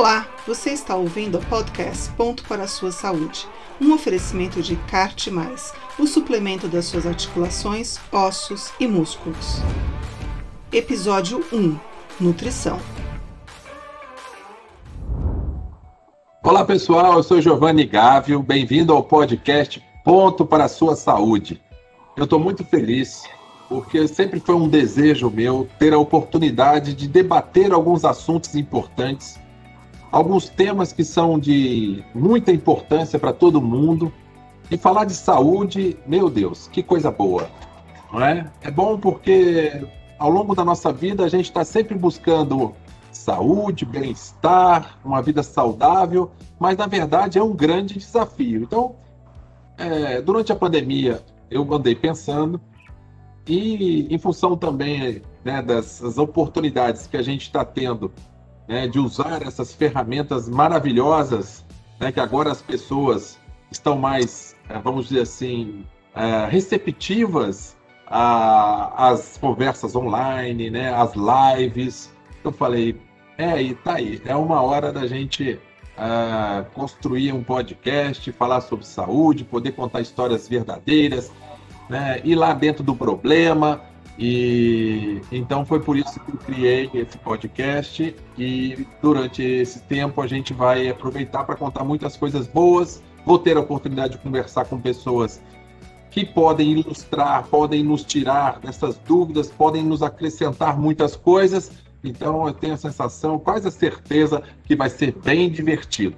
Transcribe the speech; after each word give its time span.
Olá, 0.00 0.26
você 0.46 0.70
está 0.70 0.96
ouvindo 0.96 1.36
o 1.36 1.44
podcast 1.44 2.10
Ponto 2.12 2.42
para 2.44 2.62
a 2.62 2.66
Sua 2.66 2.90
Saúde, 2.90 3.46
um 3.78 3.92
oferecimento 3.92 4.62
de 4.62 4.74
CART+, 4.90 5.30
o 5.98 6.06
suplemento 6.06 6.66
das 6.68 6.86
suas 6.86 7.04
articulações, 7.04 7.98
ossos 8.10 8.72
e 8.80 8.88
músculos. 8.88 9.58
Episódio 10.72 11.44
1 11.52 11.78
Nutrição 12.18 12.78
Olá 16.42 16.64
pessoal, 16.64 17.18
eu 17.18 17.22
sou 17.22 17.42
Giovanni 17.42 17.84
Gávio, 17.84 18.42
bem-vindo 18.42 18.94
ao 18.94 19.02
podcast 19.02 19.84
Ponto 20.02 20.46
para 20.46 20.64
a 20.64 20.68
Sua 20.68 20.96
Saúde. 20.96 21.60
Eu 22.16 22.24
estou 22.24 22.40
muito 22.40 22.64
feliz 22.64 23.22
porque 23.68 24.08
sempre 24.08 24.40
foi 24.40 24.54
um 24.54 24.66
desejo 24.66 25.28
meu 25.28 25.68
ter 25.78 25.92
a 25.92 25.98
oportunidade 25.98 26.94
de 26.94 27.06
debater 27.06 27.70
alguns 27.70 28.02
assuntos 28.02 28.54
importantes 28.54 29.38
alguns 30.10 30.48
temas 30.48 30.92
que 30.92 31.04
são 31.04 31.38
de 31.38 32.04
muita 32.14 32.52
importância 32.52 33.18
para 33.18 33.32
todo 33.32 33.60
mundo. 33.60 34.12
E 34.70 34.76
falar 34.76 35.04
de 35.04 35.14
saúde, 35.14 35.96
meu 36.06 36.30
Deus, 36.30 36.68
que 36.68 36.82
coisa 36.82 37.10
boa. 37.10 37.50
Não 38.12 38.24
é? 38.24 38.50
é 38.60 38.70
bom 38.70 38.98
porque 38.98 39.84
ao 40.18 40.30
longo 40.30 40.54
da 40.54 40.64
nossa 40.64 40.92
vida 40.92 41.24
a 41.24 41.28
gente 41.28 41.46
está 41.46 41.64
sempre 41.64 41.96
buscando 41.96 42.74
saúde, 43.10 43.84
bem-estar, 43.84 44.98
uma 45.04 45.20
vida 45.20 45.42
saudável, 45.42 46.30
mas 46.58 46.76
na 46.76 46.86
verdade 46.86 47.38
é 47.38 47.42
um 47.42 47.52
grande 47.52 47.98
desafio. 47.98 48.62
Então, 48.62 48.94
é, 49.76 50.20
durante 50.20 50.52
a 50.52 50.56
pandemia, 50.56 51.22
eu 51.50 51.72
andei 51.74 51.94
pensando 51.94 52.60
e 53.46 54.06
em 54.14 54.18
função 54.18 54.56
também 54.56 55.22
né, 55.44 55.62
das 55.62 56.18
oportunidades 56.18 57.06
que 57.06 57.16
a 57.16 57.22
gente 57.22 57.42
está 57.42 57.64
tendo 57.64 58.12
né, 58.70 58.86
de 58.86 59.00
usar 59.00 59.42
essas 59.44 59.74
ferramentas 59.74 60.48
maravilhosas, 60.48 61.66
né, 61.98 62.12
que 62.12 62.20
agora 62.20 62.52
as 62.52 62.62
pessoas 62.62 63.36
estão 63.68 63.98
mais, 63.98 64.54
eh, 64.68 64.78
vamos 64.78 65.08
dizer 65.08 65.22
assim, 65.22 65.84
é, 66.14 66.46
receptivas 66.46 67.76
às 68.06 69.36
conversas 69.38 69.96
online, 69.96 70.70
né, 70.70 70.94
às 70.94 71.14
lives. 71.14 72.12
Eu 72.44 72.52
falei, 72.52 72.96
é, 73.36 73.60
e 73.60 73.74
tá 73.74 73.94
aí, 73.94 74.22
é 74.24 74.36
uma 74.36 74.62
hora 74.62 74.92
da 74.92 75.04
gente 75.04 75.58
uh, 75.98 76.64
construir 76.72 77.32
um 77.32 77.42
podcast, 77.42 78.30
falar 78.32 78.60
sobre 78.60 78.86
saúde, 78.86 79.42
poder 79.42 79.72
contar 79.72 80.00
histórias 80.00 80.48
verdadeiras, 80.48 81.32
né, 81.88 82.20
ir 82.22 82.36
lá 82.36 82.52
dentro 82.52 82.84
do 82.84 82.94
problema, 82.94 83.80
e 84.22 85.22
então 85.32 85.64
foi 85.64 85.80
por 85.80 85.96
isso 85.96 86.20
que 86.20 86.30
eu 86.30 86.36
criei 86.36 86.90
esse 86.92 87.16
podcast 87.16 88.14
e 88.36 88.86
durante 89.00 89.42
esse 89.42 89.80
tempo 89.84 90.20
a 90.20 90.26
gente 90.26 90.52
vai 90.52 90.90
aproveitar 90.90 91.44
para 91.44 91.56
contar 91.56 91.84
muitas 91.84 92.18
coisas 92.18 92.46
boas. 92.46 93.02
Vou 93.24 93.38
ter 93.38 93.56
a 93.56 93.60
oportunidade 93.60 94.12
de 94.12 94.18
conversar 94.18 94.66
com 94.66 94.78
pessoas 94.78 95.40
que 96.10 96.22
podem 96.22 96.72
ilustrar, 96.72 97.46
podem 97.46 97.82
nos 97.82 98.04
tirar 98.04 98.60
dessas 98.60 98.98
dúvidas, 98.98 99.50
podem 99.50 99.82
nos 99.82 100.02
acrescentar 100.02 100.78
muitas 100.78 101.16
coisas. 101.16 101.72
Então 102.04 102.46
eu 102.46 102.52
tenho 102.52 102.74
a 102.74 102.76
sensação, 102.76 103.38
quase 103.38 103.68
a 103.68 103.70
certeza 103.70 104.42
que 104.64 104.76
vai 104.76 104.90
ser 104.90 105.12
bem 105.12 105.48
divertido. 105.48 106.16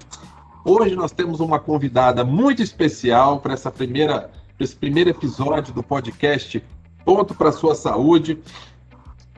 Hoje 0.65 0.97
nós 0.97 1.13
temos 1.13 1.39
uma 1.39 1.61
convidada 1.61 2.25
muito 2.25 2.65
especial 2.65 3.39
para 3.39 3.55
essa 3.55 3.71
primeira 3.71 4.29
esse 4.59 4.77
primeiro 4.77 5.11
episódio 5.11 5.73
do 5.73 5.83
podcast 5.83 6.63
ponto 7.05 7.35
para 7.35 7.49
a 7.49 7.53
sua 7.53 7.75
saúde, 7.75 8.39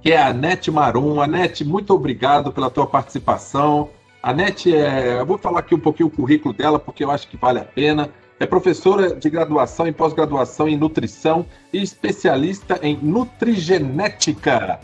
que 0.01 0.13
é 0.13 0.17
a 0.17 0.29
Anete 0.29 0.71
Marum. 0.71 1.21
Anete, 1.21 1.65
muito 1.65 1.95
obrigado 1.95 2.53
pela 2.53 2.71
tua 2.71 2.87
participação. 2.87 3.91
A 4.23 4.31
Anete, 4.31 4.75
é, 4.75 5.21
eu 5.21 5.27
vou 5.27 5.39
falar 5.39 5.61
aqui 5.61 5.75
um 5.75 5.81
pouquinho 5.81 6.09
o 6.09 6.11
currículo 6.11 6.55
dela, 6.55 6.79
porque 6.79 7.05
eu 7.05 7.11
acho 7.11 7.29
que 7.29 7.37
vale 7.37 7.59
a 7.59 7.65
pena. 7.65 8.11
É 8.39 8.47
professora 8.47 9.15
de 9.15 9.31
graduação 9.31 9.87
e 9.87 9.93
pós-graduação 9.93 10.69
em 10.69 10.77
nutrição 10.77 11.47
e 11.73 11.83
especialista 11.83 12.79
em 12.83 12.99
nutrigenética. 13.01 14.81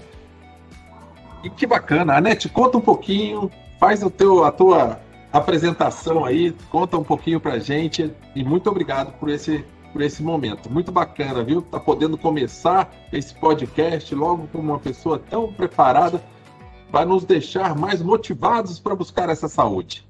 E 1.42 1.50
que 1.50 1.66
bacana. 1.66 2.16
Anete, 2.16 2.48
conta 2.48 2.78
um 2.78 2.80
pouquinho, 2.80 3.50
faz 3.78 4.02
o 4.02 4.10
teu, 4.10 4.44
a 4.44 4.52
tua 4.52 5.00
apresentação 5.32 6.24
aí, 6.24 6.54
conta 6.70 6.96
um 6.98 7.04
pouquinho 7.04 7.40
pra 7.40 7.58
gente 7.58 8.12
e 8.34 8.44
muito 8.44 8.68
obrigado 8.68 9.12
por 9.18 9.28
esse 9.28 9.64
por 9.92 10.02
esse 10.02 10.22
momento. 10.22 10.70
Muito 10.70 10.90
bacana, 10.90 11.42
viu? 11.42 11.62
Tá 11.62 11.78
podendo 11.78 12.16
começar 12.16 12.92
esse 13.12 13.34
podcast 13.34 14.14
logo 14.14 14.48
com 14.48 14.58
uma 14.58 14.78
pessoa 14.78 15.18
tão 15.18 15.52
preparada 15.52 16.22
para 16.90 17.06
nos 17.06 17.24
deixar 17.24 17.76
mais 17.76 18.02
motivados 18.02 18.78
para 18.78 18.94
buscar 18.94 19.28
essa 19.28 19.48
saúde. 19.48 20.04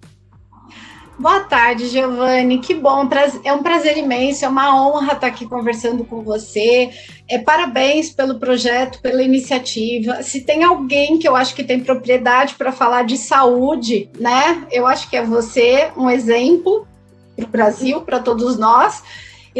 Boa 1.20 1.40
tarde, 1.40 1.86
Giovanni. 1.88 2.60
Que 2.60 2.72
bom, 2.72 3.06
é 3.44 3.52
um 3.52 3.62
prazer 3.62 3.98
imenso, 3.98 4.42
é 4.42 4.48
uma 4.48 4.74
honra 4.74 5.12
estar 5.12 5.26
aqui 5.26 5.46
conversando 5.46 6.02
com 6.02 6.22
você. 6.22 6.88
É, 7.28 7.38
parabéns 7.38 8.08
pelo 8.08 8.38
projeto, 8.38 9.02
pela 9.02 9.22
iniciativa. 9.22 10.22
Se 10.22 10.40
tem 10.40 10.64
alguém 10.64 11.18
que 11.18 11.28
eu 11.28 11.36
acho 11.36 11.54
que 11.54 11.62
tem 11.62 11.80
propriedade 11.80 12.54
para 12.54 12.72
falar 12.72 13.02
de 13.02 13.18
saúde, 13.18 14.08
né? 14.18 14.66
Eu 14.72 14.86
acho 14.86 15.10
que 15.10 15.16
é 15.16 15.22
você, 15.22 15.90
um 15.94 16.08
exemplo 16.08 16.88
para 17.36 17.44
o 17.44 17.48
Brasil, 17.48 18.00
para 18.00 18.20
todos 18.20 18.58
nós. 18.58 19.02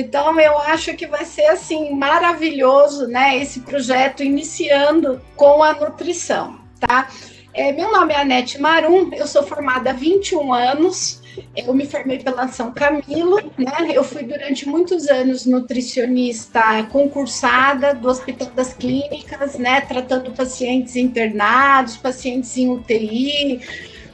Então 0.00 0.38
eu 0.40 0.58
acho 0.58 0.94
que 0.94 1.06
vai 1.06 1.24
ser 1.24 1.46
assim 1.46 1.94
maravilhoso, 1.94 3.06
né, 3.06 3.36
esse 3.36 3.60
projeto 3.60 4.22
iniciando 4.22 5.20
com 5.36 5.62
a 5.62 5.74
nutrição, 5.74 6.58
tá? 6.80 7.08
É, 7.52 7.72
meu 7.72 7.90
nome 7.90 8.14
é 8.14 8.20
Anete 8.20 8.60
Marum, 8.60 9.10
eu 9.12 9.26
sou 9.26 9.42
formada 9.42 9.90
há 9.90 9.92
21 9.92 10.52
anos, 10.52 11.20
eu 11.56 11.74
me 11.74 11.86
formei 11.86 12.18
pela 12.18 12.48
São 12.48 12.72
Camilo, 12.72 13.38
né? 13.58 13.90
Eu 13.92 14.04
fui 14.04 14.22
durante 14.22 14.68
muitos 14.68 15.08
anos 15.08 15.46
nutricionista 15.46 16.84
concursada 16.90 17.94
do 17.94 18.08
Hospital 18.08 18.50
das 18.54 18.72
Clínicas, 18.74 19.58
né? 19.58 19.80
Tratando 19.80 20.30
pacientes 20.32 20.96
internados, 20.96 21.96
pacientes 21.96 22.56
em 22.56 22.70
UTI, 22.70 23.60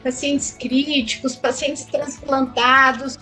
pacientes 0.03 0.51
críticos, 0.59 1.37
pacientes 1.37 1.85
transplantados. 1.85 3.19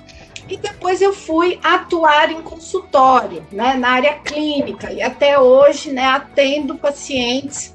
E 0.48 0.56
depois 0.56 1.00
eu 1.00 1.12
fui 1.12 1.58
atuar 1.62 2.30
em 2.30 2.42
consultório, 2.42 3.44
né, 3.50 3.74
na 3.74 3.88
área 3.90 4.14
clínica, 4.14 4.92
e 4.92 5.00
até 5.00 5.38
hoje, 5.38 5.90
né, 5.90 6.04
atendo 6.04 6.76
pacientes 6.76 7.74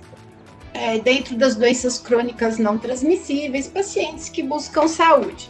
é, 0.74 1.00
dentro 1.00 1.36
das 1.36 1.56
doenças 1.56 1.98
crônicas 1.98 2.58
não 2.58 2.78
transmissíveis, 2.78 3.68
pacientes 3.68 4.30
que 4.30 4.44
buscam 4.44 4.88
saúde 4.88 5.50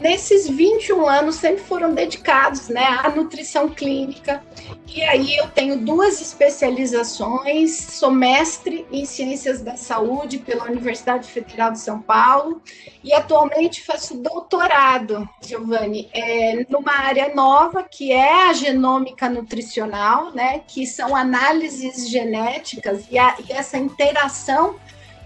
nesses 0.00 0.48
21 0.48 1.06
anos 1.08 1.36
sempre 1.36 1.62
foram 1.62 1.92
dedicados 1.92 2.68
né, 2.68 2.84
à 3.02 3.10
nutrição 3.10 3.68
clínica. 3.68 4.42
E 4.86 5.02
aí 5.02 5.36
eu 5.36 5.48
tenho 5.48 5.78
duas 5.78 6.20
especializações, 6.20 7.72
sou 7.72 8.10
mestre 8.10 8.86
em 8.92 9.04
ciências 9.04 9.60
da 9.60 9.76
saúde 9.76 10.38
pela 10.38 10.64
Universidade 10.64 11.28
Federal 11.28 11.72
de 11.72 11.80
São 11.80 12.00
Paulo 12.00 12.62
e 13.02 13.12
atualmente 13.12 13.82
faço 13.82 14.16
doutorado, 14.16 15.28
Giovanni, 15.42 16.08
é, 16.12 16.64
numa 16.68 16.92
área 16.92 17.34
nova 17.34 17.82
que 17.82 18.12
é 18.12 18.48
a 18.48 18.52
genômica 18.52 19.28
nutricional, 19.28 20.32
né, 20.32 20.60
que 20.66 20.86
são 20.86 21.16
análises 21.16 22.08
genéticas 22.08 23.04
e, 23.10 23.18
a, 23.18 23.34
e 23.48 23.52
essa 23.52 23.76
interação 23.76 24.76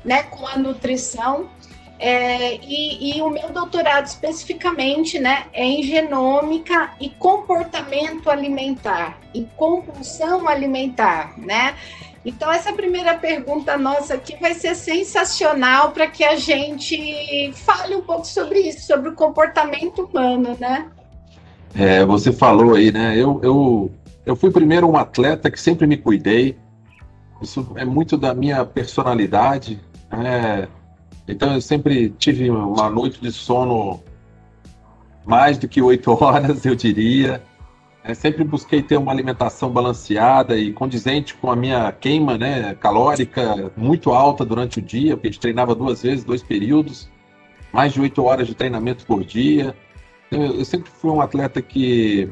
né, 0.04 0.22
com 0.22 0.46
a 0.46 0.56
nutrição 0.56 1.50
é, 1.98 2.56
e, 2.56 3.18
e, 3.18 3.22
o 3.22 3.28
meu 3.28 3.50
doutorado 3.50 4.06
especificamente 4.06 5.18
né, 5.18 5.46
é 5.52 5.64
em 5.64 5.82
genômica 5.82 6.92
e 7.00 7.10
comportamento 7.10 8.30
alimentar, 8.30 9.18
e 9.34 9.44
compulsão 9.56 10.48
alimentar, 10.48 11.34
né? 11.38 11.74
Então, 12.24 12.52
essa 12.52 12.72
primeira 12.72 13.14
pergunta 13.14 13.76
nossa 13.78 14.14
aqui 14.14 14.36
vai 14.40 14.54
ser 14.54 14.74
sensacional 14.74 15.92
para 15.92 16.06
que 16.06 16.22
a 16.22 16.36
gente 16.36 17.52
fale 17.54 17.94
um 17.94 18.02
pouco 18.02 18.26
sobre 18.26 18.60
isso, 18.60 18.86
sobre 18.86 19.08
o 19.08 19.14
comportamento 19.14 20.02
humano, 20.02 20.56
né? 20.60 20.88
É, 21.74 22.04
você 22.04 22.32
falou 22.32 22.74
aí, 22.74 22.92
né? 22.92 23.16
Eu, 23.16 23.40
eu, 23.42 23.90
eu 24.26 24.36
fui 24.36 24.50
primeiro 24.50 24.88
um 24.88 24.96
atleta 24.96 25.50
que 25.50 25.60
sempre 25.60 25.86
me 25.86 25.96
cuidei, 25.96 26.56
isso 27.40 27.72
é 27.76 27.84
muito 27.84 28.16
da 28.16 28.34
minha 28.34 28.64
personalidade, 28.64 29.80
né? 30.10 30.68
Então 31.28 31.52
eu 31.52 31.60
sempre 31.60 32.10
tive 32.18 32.50
uma 32.50 32.88
noite 32.88 33.20
de 33.20 33.30
sono 33.30 34.02
mais 35.26 35.58
do 35.58 35.68
que 35.68 35.82
oito 35.82 36.10
horas, 36.24 36.64
eu 36.64 36.74
diria. 36.74 37.42
É, 38.02 38.14
sempre 38.14 38.42
busquei 38.42 38.80
ter 38.82 38.96
uma 38.96 39.12
alimentação 39.12 39.70
balanceada 39.70 40.56
e 40.56 40.72
condizente 40.72 41.34
com 41.34 41.50
a 41.50 41.56
minha 41.56 41.92
queima 41.92 42.38
né, 42.38 42.74
calórica 42.76 43.70
muito 43.76 44.12
alta 44.12 44.46
durante 44.46 44.78
o 44.78 44.82
dia, 44.82 45.14
porque 45.14 45.28
a 45.28 45.30
gente 45.30 45.40
treinava 45.40 45.74
duas 45.74 46.02
vezes, 46.02 46.24
dois 46.24 46.42
períodos, 46.42 47.10
mais 47.70 47.92
de 47.92 48.00
oito 48.00 48.24
horas 48.24 48.46
de 48.46 48.54
treinamento 48.54 49.04
por 49.04 49.22
dia. 49.22 49.76
Eu, 50.30 50.58
eu 50.58 50.64
sempre 50.64 50.90
fui 50.90 51.10
um 51.10 51.20
atleta 51.20 51.60
que 51.60 52.30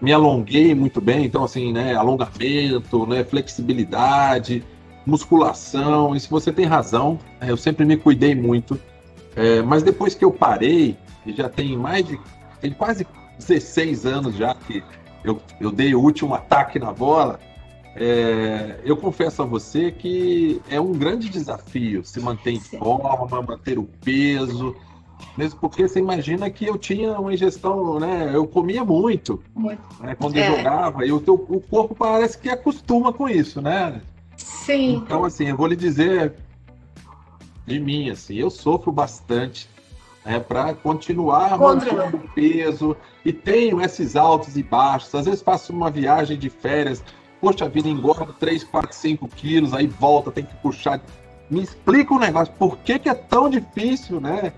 me 0.00 0.12
alonguei 0.12 0.74
muito 0.74 1.00
bem, 1.00 1.24
então 1.24 1.42
assim, 1.42 1.72
né, 1.72 1.94
alongamento, 1.96 3.04
né, 3.06 3.24
flexibilidade, 3.24 4.62
musculação, 5.10 6.14
e 6.14 6.20
se 6.20 6.30
você 6.30 6.52
tem 6.52 6.64
razão, 6.64 7.18
é, 7.40 7.50
eu 7.50 7.56
sempre 7.56 7.84
me 7.84 7.96
cuidei 7.96 8.34
muito. 8.34 8.80
É, 9.36 9.62
mas 9.62 9.82
depois 9.82 10.14
que 10.14 10.24
eu 10.24 10.32
parei, 10.32 10.96
e 11.26 11.32
já 11.32 11.48
tem 11.48 11.76
mais 11.76 12.06
de. 12.06 12.18
tem 12.60 12.72
quase 12.72 13.06
16 13.38 14.06
anos 14.06 14.34
já 14.36 14.54
que 14.54 14.82
eu, 15.24 15.40
eu 15.60 15.70
dei 15.70 15.94
o 15.94 16.00
último 16.00 16.34
ataque 16.34 16.78
na 16.78 16.92
bola, 16.92 17.38
é, 17.96 18.80
eu 18.84 18.96
confesso 18.96 19.42
a 19.42 19.44
você 19.44 19.90
que 19.90 20.60
é 20.70 20.80
um 20.80 20.92
grande 20.92 21.28
desafio 21.28 22.04
se 22.04 22.20
manter 22.20 22.52
em 22.52 22.60
forma, 22.60 23.42
manter 23.42 23.78
o 23.78 23.84
peso. 23.84 24.76
Mesmo 25.36 25.60
porque 25.60 25.86
você 25.86 25.98
imagina 25.98 26.48
que 26.48 26.64
eu 26.64 26.78
tinha 26.78 27.18
uma 27.18 27.32
ingestão, 27.32 28.00
né? 28.00 28.30
Eu 28.32 28.46
comia 28.46 28.84
muito. 28.84 29.42
muito. 29.54 29.82
Né, 30.00 30.14
quando 30.14 30.36
é. 30.36 30.48
eu 30.48 30.56
jogava, 30.56 31.04
e 31.04 31.12
o, 31.12 31.20
teu, 31.20 31.34
o 31.34 31.60
corpo 31.60 31.94
parece 31.94 32.38
que 32.38 32.48
acostuma 32.48 33.12
com 33.12 33.28
isso, 33.28 33.60
né? 33.60 34.00
Sim. 34.44 34.96
Então, 34.96 35.24
assim, 35.24 35.48
eu 35.48 35.56
vou 35.56 35.66
lhe 35.66 35.76
dizer 35.76 36.34
de 37.66 37.78
mim, 37.78 38.10
assim, 38.10 38.34
eu 38.34 38.50
sofro 38.50 38.90
bastante 38.90 39.68
né, 40.24 40.40
para 40.40 40.74
continuar 40.74 41.58
mantendo 41.58 42.16
o 42.16 42.28
peso 42.30 42.96
e 43.24 43.32
tenho 43.32 43.80
esses 43.80 44.16
altos 44.16 44.56
e 44.56 44.62
baixos. 44.62 45.14
Às 45.14 45.26
vezes 45.26 45.42
faço 45.42 45.72
uma 45.72 45.90
viagem 45.90 46.38
de 46.38 46.50
férias, 46.50 47.02
poxa 47.40 47.68
vida, 47.68 47.88
engordo 47.88 48.32
3, 48.38 48.64
4, 48.64 48.92
5 48.94 49.28
quilos, 49.28 49.72
aí 49.72 49.86
volta, 49.86 50.30
tem 50.30 50.44
que 50.44 50.54
puxar. 50.56 51.00
Me 51.48 51.62
explica 51.62 52.14
um 52.14 52.18
negócio, 52.18 52.52
por 52.58 52.76
que, 52.78 52.98
que 52.98 53.08
é 53.08 53.14
tão 53.14 53.48
difícil, 53.48 54.20
né? 54.20 54.52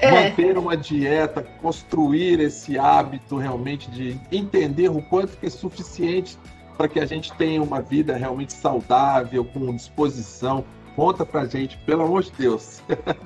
É. 0.00 0.28
Manter 0.28 0.56
uma 0.56 0.76
dieta, 0.76 1.42
construir 1.60 2.38
esse 2.38 2.78
hábito 2.78 3.36
realmente 3.36 3.90
de 3.90 4.18
entender 4.30 4.88
o 4.88 5.02
quanto 5.02 5.36
que 5.36 5.46
é 5.46 5.50
suficiente 5.50 6.38
para 6.78 6.88
que 6.88 7.00
a 7.00 7.04
gente 7.04 7.32
tenha 7.34 7.60
uma 7.60 7.82
vida 7.82 8.16
realmente 8.16 8.52
saudável, 8.52 9.44
com 9.44 9.74
disposição. 9.74 10.64
Conta 10.94 11.26
pra 11.26 11.44
gente, 11.44 11.76
pelo 11.78 12.04
amor 12.04 12.22
de 12.22 12.32
Deus. 12.32 12.80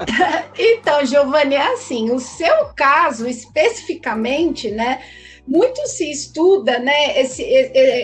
então, 0.58 1.04
Giovanni, 1.04 1.54
é 1.54 1.75
assim, 1.75 2.10
o 2.10 2.19
seu 2.19 2.66
caso 2.75 3.28
especificamente, 3.28 4.70
né? 4.70 5.00
muito 5.46 5.87
se 5.88 6.08
estuda, 6.10 6.78
né, 6.78 7.20
esse, 7.20 7.44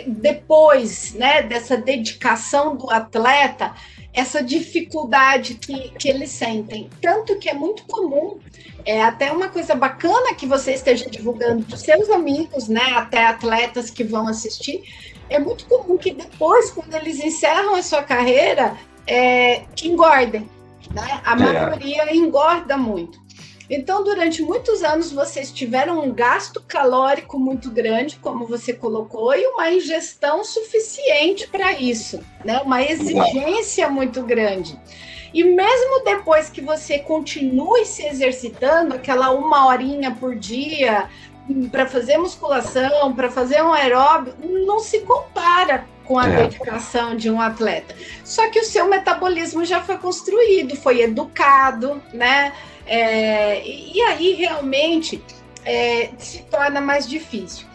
depois, 0.09 1.15
né, 1.15 1.43
dessa 1.43 1.77
dedicação 1.77 2.77
do 2.77 2.91
atleta, 2.91 3.75
essa 4.13 4.43
dificuldade 4.43 5.55
que, 5.55 5.91
que 5.91 6.09
eles 6.09 6.31
sentem. 6.31 6.91
Tanto 7.01 7.39
que 7.39 7.49
é 7.49 7.55
muito 7.55 7.85
comum, 7.85 8.41
é 8.85 9.01
até 9.03 9.31
uma 9.31 9.49
coisa 9.49 9.75
bacana 9.75 10.35
que 10.35 10.47
você 10.47 10.73
esteja 10.73 11.09
divulgando 11.09 11.65
para 11.65 11.77
os 11.77 11.81
seus 11.81 12.11
amigos, 12.11 12.69
né, 12.69 12.93
até 12.97 13.27
atletas 13.27 13.89
que 13.89 14.03
vão 14.03 14.27
assistir, 14.27 14.83
é 15.29 15.39
muito 15.39 15.67
comum 15.67 15.97
que 15.97 16.13
depois, 16.13 16.71
quando 16.71 16.95
eles 16.95 17.19
encerram 17.21 17.75
a 17.75 17.83
sua 17.83 18.03
carreira, 18.03 18.77
é, 19.07 19.65
que 19.75 19.89
engordem. 19.89 20.49
Né? 20.93 21.21
A 21.25 21.33
é. 21.33 21.37
maioria 21.37 22.15
engorda 22.15 22.77
muito. 22.77 23.21
Então, 23.71 24.03
durante 24.03 24.41
muitos 24.41 24.83
anos, 24.83 25.13
vocês 25.13 25.53
tiveram 25.53 26.03
um 26.03 26.11
gasto 26.11 26.63
calórico 26.67 27.39
muito 27.39 27.71
grande, 27.71 28.17
como 28.17 28.47
você 28.47 28.73
colocou, 28.73 29.35
e 29.35 29.47
uma 29.47 29.71
ingestão 29.71 30.43
suficiente 30.43 31.47
para 31.49 31.73
isso, 31.73 32.19
né? 32.43 32.63
Uma 32.65 32.83
exigência 32.83 33.91
muito 33.91 34.23
grande. 34.23 34.81
E 35.35 35.45
mesmo 35.45 36.03
depois 36.03 36.49
que 36.49 36.63
você 36.63 36.99
continue 36.99 37.85
se 37.85 38.07
exercitando, 38.07 38.95
aquela 38.95 39.31
uma 39.33 39.67
horinha 39.67 40.13
por 40.13 40.35
dia, 40.35 41.11
para 41.71 41.87
fazer 41.87 42.19
musculação, 42.19 43.15
para 43.15 43.31
fazer 43.31 43.63
um 43.63 43.73
aeróbio, 43.73 44.35
não 44.67 44.79
se 44.79 45.01
compara 45.01 45.87
com 46.05 46.19
a 46.19 46.29
é. 46.29 46.43
dedicação 46.43 47.17
de 47.17 47.31
um 47.31 47.41
atleta. 47.41 47.95
Só 48.25 48.49
que 48.51 48.59
o 48.59 48.65
seu 48.65 48.89
metabolismo 48.89 49.65
já 49.65 49.83
foi 49.83 49.99
construído, 49.99 50.77
foi 50.77 51.03
educado, 51.03 52.03
né? 52.13 52.53
É, 52.87 53.63
e 53.67 54.01
aí 54.01 54.33
realmente 54.33 55.23
é, 55.65 56.11
se 56.19 56.43
torna 56.45 56.81
mais 56.81 57.07
difícil. 57.07 57.67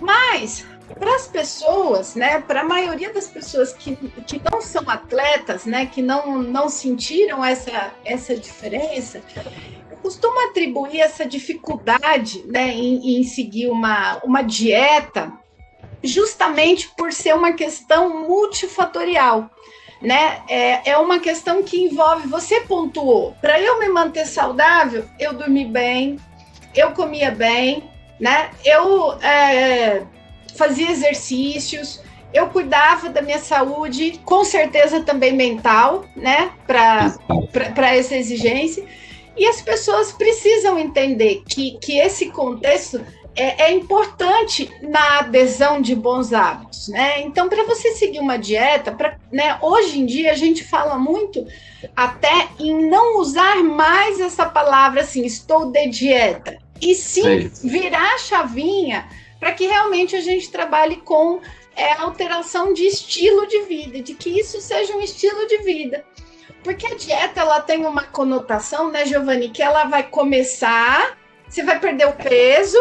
Mas 0.00 0.64
para 0.98 1.14
as 1.14 1.26
pessoas, 1.26 2.14
né, 2.14 2.40
para 2.40 2.62
a 2.62 2.64
maioria 2.64 3.12
das 3.12 3.28
pessoas 3.28 3.72
que, 3.72 3.96
que 4.26 4.40
não 4.50 4.60
são 4.60 4.88
atletas, 4.88 5.64
né, 5.64 5.86
que 5.86 6.02
não, 6.02 6.42
não 6.42 6.68
sentiram 6.68 7.44
essa, 7.44 7.92
essa 8.04 8.36
diferença, 8.36 9.22
costumo 10.02 10.48
atribuir 10.48 11.00
essa 11.00 11.24
dificuldade 11.24 12.44
né, 12.46 12.72
em, 12.72 13.20
em 13.20 13.24
seguir 13.24 13.68
uma, 13.68 14.18
uma 14.24 14.42
dieta 14.42 15.32
justamente 16.02 16.88
por 16.96 17.12
ser 17.12 17.34
uma 17.34 17.52
questão 17.52 18.26
multifatorial 18.26 19.50
né? 20.02 20.42
É, 20.48 20.90
é 20.90 20.98
uma 20.98 21.20
questão 21.20 21.62
que 21.62 21.80
envolve, 21.80 22.26
você 22.26 22.62
pontuou, 22.62 23.36
para 23.40 23.60
eu 23.60 23.78
me 23.78 23.88
manter 23.88 24.26
saudável, 24.26 25.04
eu 25.18 25.32
dormi 25.32 25.64
bem, 25.64 26.18
eu 26.74 26.90
comia 26.90 27.30
bem, 27.30 27.84
né? 28.18 28.50
Eu 28.64 29.12
é, 29.22 30.02
fazia 30.56 30.90
exercícios, 30.90 32.02
eu 32.34 32.48
cuidava 32.48 33.10
da 33.10 33.22
minha 33.22 33.38
saúde, 33.38 34.20
com 34.24 34.44
certeza 34.44 35.02
também 35.02 35.32
mental, 35.32 36.04
né? 36.16 36.50
Para 36.66 37.94
essa 37.94 38.16
exigência. 38.16 38.84
E 39.36 39.46
as 39.46 39.62
pessoas 39.62 40.12
precisam 40.12 40.78
entender 40.78 41.42
que, 41.48 41.78
que 41.78 41.98
esse 41.98 42.30
contexto 42.30 43.00
é, 43.34 43.64
é, 43.64 43.72
importante 43.72 44.70
na 44.82 45.20
adesão 45.20 45.80
de 45.80 45.94
bons 45.94 46.32
hábitos, 46.32 46.88
né? 46.88 47.22
Então, 47.22 47.48
para 47.48 47.64
você 47.64 47.92
seguir 47.92 48.18
uma 48.18 48.36
dieta, 48.36 48.92
pra, 48.92 49.18
né, 49.30 49.58
hoje 49.62 50.00
em 50.00 50.06
dia 50.06 50.32
a 50.32 50.36
gente 50.36 50.62
fala 50.62 50.98
muito 50.98 51.46
até 51.96 52.48
em 52.60 52.88
não 52.90 53.18
usar 53.18 53.62
mais 53.64 54.20
essa 54.20 54.44
palavra 54.44 55.00
assim, 55.00 55.24
estou 55.24 55.72
de 55.72 55.88
dieta, 55.88 56.58
e 56.80 56.94
sim 56.94 57.50
virar 57.62 58.14
a 58.14 58.18
chavinha 58.18 59.08
para 59.40 59.52
que 59.52 59.66
realmente 59.66 60.14
a 60.14 60.20
gente 60.20 60.50
trabalhe 60.50 60.96
com 60.96 61.40
é, 61.74 61.94
alteração 61.94 62.74
de 62.74 62.84
estilo 62.84 63.46
de 63.46 63.62
vida, 63.62 64.02
de 64.02 64.14
que 64.14 64.28
isso 64.28 64.60
seja 64.60 64.94
um 64.94 65.00
estilo 65.00 65.46
de 65.46 65.58
vida. 65.58 66.04
Porque 66.62 66.86
a 66.86 66.94
dieta 66.94 67.40
ela 67.40 67.60
tem 67.60 67.84
uma 67.84 68.04
conotação, 68.04 68.90
né, 68.90 69.04
Giovanni, 69.04 69.48
que 69.48 69.62
ela 69.62 69.84
vai 69.84 70.04
começar, 70.04 71.16
você 71.48 71.62
vai 71.62 71.78
perder 71.80 72.06
o 72.06 72.12
peso, 72.12 72.78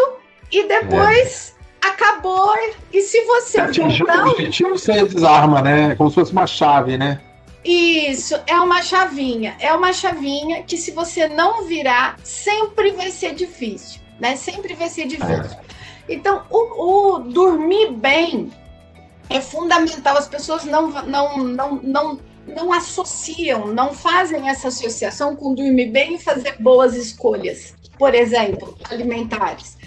e 0.52 0.68
depois 0.68 1.56
é. 1.84 1.88
acabou. 1.88 2.54
E 2.92 3.02
se 3.02 3.24
você 3.26 3.62
Atingiu 3.62 4.06
não... 4.06 4.28
o 4.28 4.32
objetivo, 4.32 4.78
você 4.78 5.04
desarma, 5.06 5.62
né? 5.62 5.96
Como 5.96 6.10
se 6.10 6.16
fosse 6.16 6.32
uma 6.32 6.46
chave, 6.46 6.98
né? 6.98 7.22
Isso, 7.64 8.40
é 8.48 8.60
uma 8.60 8.82
chavinha. 8.82 9.56
É 9.60 9.74
uma 9.74 9.94
chavinha 9.94 10.64
que 10.64 10.78
se 10.78 10.92
você 10.92 11.28
não 11.28 11.64
virar, 11.64 12.18
sempre 12.24 12.92
vai 12.92 13.12
ser 13.12 13.34
difícil, 13.34 14.02
né? 14.20 14.36
Sempre 14.36 14.74
vai 14.74 14.90
ser 14.90 15.06
difícil. 15.08 15.58
É. 15.58 15.72
Então, 16.10 16.44
o, 16.50 17.16
o, 17.16 17.20
dormir 17.20 17.92
bem 17.94 18.52
é 19.30 19.40
fundamental. 19.40 20.18
As 20.18 20.28
pessoas 20.28 20.66
não, 20.66 20.90
não, 20.90 21.38
não, 21.38 21.80
não, 21.84 22.20
não 22.52 22.72
associam, 22.72 23.68
não 23.68 23.94
fazem 23.94 24.50
essa 24.50 24.68
associação 24.68 25.36
com 25.36 25.54
dormir 25.54 25.88
bem 25.88 26.16
e 26.16 26.20
fazer 26.20 26.56
boas 26.60 26.96
escolhas, 26.96 27.74
por 27.98 28.14
exemplo, 28.14 28.78
alimentares. 28.90 29.78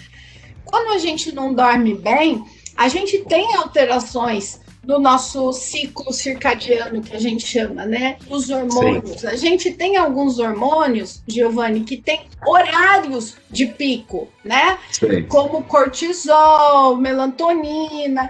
Quando 0.63 0.93
a 0.93 0.97
gente 0.97 1.33
não 1.33 1.53
dorme 1.53 1.93
bem, 1.93 2.43
a 2.75 2.87
gente 2.87 3.19
tem 3.19 3.55
alterações 3.55 4.59
no 4.85 4.99
nosso 4.99 5.51
ciclo 5.51 6.13
circadiano, 6.13 7.01
que 7.01 7.15
a 7.15 7.19
gente 7.19 7.45
chama, 7.45 7.85
né? 7.85 8.17
Os 8.29 8.49
hormônios. 8.49 9.21
Sim. 9.21 9.27
A 9.27 9.35
gente 9.35 9.71
tem 9.71 9.97
alguns 9.97 10.37
hormônios, 10.37 11.23
Giovanni, 11.27 11.81
que 11.81 11.97
tem 11.97 12.27
horários 12.45 13.35
de 13.49 13.65
pico, 13.65 14.27
né? 14.43 14.77
Sim. 14.91 15.23
Como 15.23 15.63
cortisol, 15.63 16.95
melatonina. 16.97 18.29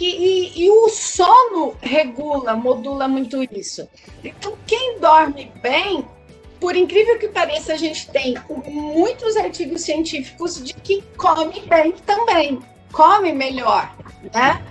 E, 0.00 0.04
e, 0.04 0.64
e, 0.64 0.70
o 0.70 0.88
sono 0.88 1.76
regula, 1.80 2.56
modula 2.56 3.06
muito 3.06 3.42
isso. 3.52 3.86
Então, 4.24 4.56
quem 4.66 4.98
dorme 4.98 5.52
bem 5.62 6.04
por 6.62 6.76
incrível 6.76 7.18
que 7.18 7.26
pareça, 7.26 7.72
a 7.72 7.76
gente 7.76 8.08
tem 8.10 8.36
muitos 8.68 9.36
artigos 9.36 9.82
científicos 9.82 10.62
de 10.62 10.72
que 10.74 11.02
come 11.16 11.60
bem 11.68 11.92
também, 12.06 12.60
come 12.92 13.32
melhor, 13.32 13.92
né? 14.32 14.62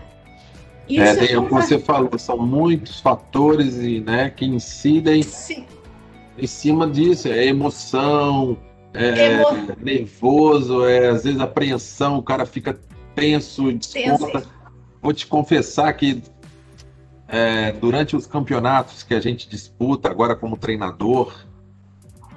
É, 0.87 0.93
Isso 0.93 1.03
é, 1.03 1.27
tem, 1.27 1.35
como 1.35 1.49
você 1.49 1.77
falou, 1.77 2.17
são 2.17 2.37
muitos 2.37 3.01
fatores 3.01 3.75
e, 3.75 3.99
né, 3.99 4.29
que 4.29 4.45
incidem 4.45 5.21
Sim. 5.21 5.65
em 6.37 6.47
cima 6.47 6.89
disso. 6.89 7.27
É 7.27 7.45
emoção, 7.45 8.57
é 8.93 9.41
Emo... 9.41 9.75
nervoso, 9.77 10.85
é 10.85 11.09
às 11.09 11.25
vezes 11.25 11.41
apreensão, 11.41 12.17
o 12.17 12.23
cara 12.23 12.45
fica 12.45 12.79
tenso, 13.15 13.71
desconta. 13.73 14.43
Vou 15.01 15.13
te 15.13 15.25
confessar 15.25 15.91
que 15.93 16.21
é, 17.27 17.71
durante 17.71 18.15
os 18.15 18.27
campeonatos 18.27 19.03
que 19.03 19.13
a 19.13 19.19
gente 19.19 19.49
disputa 19.49 20.09
agora 20.09 20.35
como 20.35 20.57
treinador, 20.57 21.45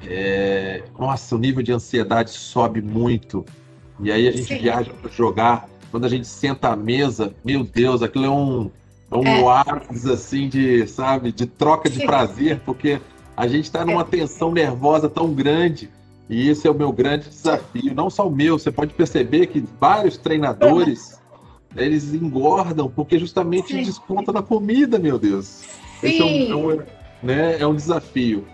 é, 0.07 0.85
nossa, 0.99 1.35
o 1.35 1.39
nível 1.39 1.63
de 1.63 1.73
ansiedade 1.73 2.31
sobe 2.31 2.81
muito. 2.81 3.45
E 4.01 4.11
aí 4.11 4.29
a 4.29 4.33
gente 4.33 4.47
Sim. 4.47 4.59
viaja 4.59 4.93
para 4.93 5.11
jogar. 5.11 5.69
Quando 5.91 6.05
a 6.05 6.09
gente 6.09 6.27
senta 6.27 6.71
à 6.71 6.77
mesa, 6.77 7.35
meu 7.45 7.63
Deus, 7.63 8.03
aquilo 8.03 8.25
é 8.25 8.31
um, 8.31 8.71
é 9.11 9.17
um 9.17 9.27
é. 9.27 9.43
oásis 9.43 10.07
assim 10.07 10.49
de, 10.49 10.87
sabe, 10.87 11.31
de 11.31 11.47
troca 11.47 11.89
Sim. 11.89 12.01
de 12.01 12.07
prazer, 12.07 12.61
porque 12.65 13.01
A 13.37 13.49
gente 13.49 13.65
está 13.65 13.85
numa 13.85 14.03
é. 14.03 14.05
tensão 14.05 14.53
nervosa 14.53 15.09
tão 15.09 15.33
grande. 15.33 15.91
E 16.29 16.49
esse 16.49 16.67
é 16.67 16.71
o 16.71 16.75
meu 16.75 16.93
grande 16.93 17.29
desafio. 17.29 17.95
Não 17.95 18.09
só 18.09 18.27
o 18.27 18.31
meu, 18.31 18.59
você 18.59 18.71
pode 18.71 18.95
perceber 18.95 19.47
que 19.47 19.63
vários 19.79 20.17
treinadores 20.17 21.21
eles 21.77 22.15
engordam 22.15 22.89
porque 22.89 23.19
justamente 23.19 23.69
Sim. 23.69 23.83
desconta 23.83 24.33
na 24.33 24.43
comida, 24.43 24.99
meu 24.99 25.19
Deus. 25.19 25.65
Sim. 26.01 26.07
Esse 26.07 26.21
é 26.21 26.25
um, 26.25 26.51
é 26.51 26.55
um, 26.57 26.83
né, 27.23 27.57
é 27.61 27.67
um 27.67 27.75
desafio. 27.75 28.47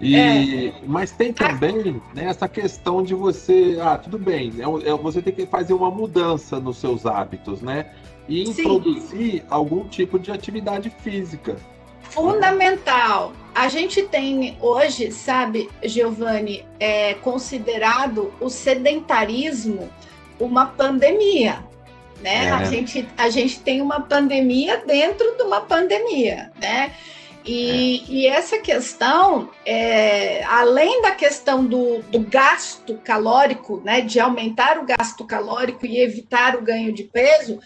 E, 0.00 0.16
é. 0.16 0.74
Mas 0.86 1.10
tem 1.10 1.32
também 1.32 2.00
né, 2.14 2.24
essa 2.26 2.48
questão 2.48 3.02
de 3.02 3.14
você. 3.14 3.78
Ah, 3.80 3.98
tudo 3.98 4.18
bem, 4.18 4.52
é, 4.58 4.90
é, 4.90 4.96
você 4.96 5.20
tem 5.20 5.32
que 5.32 5.46
fazer 5.46 5.72
uma 5.72 5.90
mudança 5.90 6.60
nos 6.60 6.76
seus 6.78 7.04
hábitos, 7.04 7.60
né? 7.60 7.90
E 8.28 8.44
introduzir 8.44 9.40
Sim. 9.40 9.42
algum 9.50 9.88
tipo 9.88 10.18
de 10.18 10.30
atividade 10.30 10.90
física. 11.02 11.56
Fundamental. 12.02 13.32
A 13.54 13.68
gente 13.68 14.02
tem 14.02 14.56
hoje, 14.60 15.10
sabe, 15.10 15.68
Giovanni, 15.82 16.64
é 16.78 17.14
considerado 17.14 18.32
o 18.40 18.48
sedentarismo 18.48 19.88
uma 20.38 20.66
pandemia. 20.66 21.67
Né? 22.20 22.46
É. 22.46 22.50
A, 22.50 22.64
gente, 22.64 23.08
a 23.16 23.30
gente 23.30 23.60
tem 23.60 23.80
uma 23.80 24.00
pandemia 24.00 24.78
dentro 24.78 25.36
de 25.36 25.42
uma 25.42 25.60
pandemia, 25.60 26.50
né? 26.60 26.92
E, 27.44 28.00
é. 28.00 28.12
e 28.12 28.26
essa 28.26 28.58
questão, 28.58 29.50
é, 29.64 30.42
além 30.44 31.00
da 31.00 31.12
questão 31.12 31.64
do, 31.64 32.02
do, 32.02 32.20
gasto 32.20 32.94
calórico, 33.04 33.80
né, 33.84 34.00
de 34.00 34.20
aumentar 34.20 34.78
o 34.78 34.84
gasto 34.84 35.24
calórico 35.24 35.86
e 35.86 35.98
evitar 36.00 36.56
o 36.56 36.62
ganho 36.62 36.92
de 36.92 37.04
peso, 37.04 37.58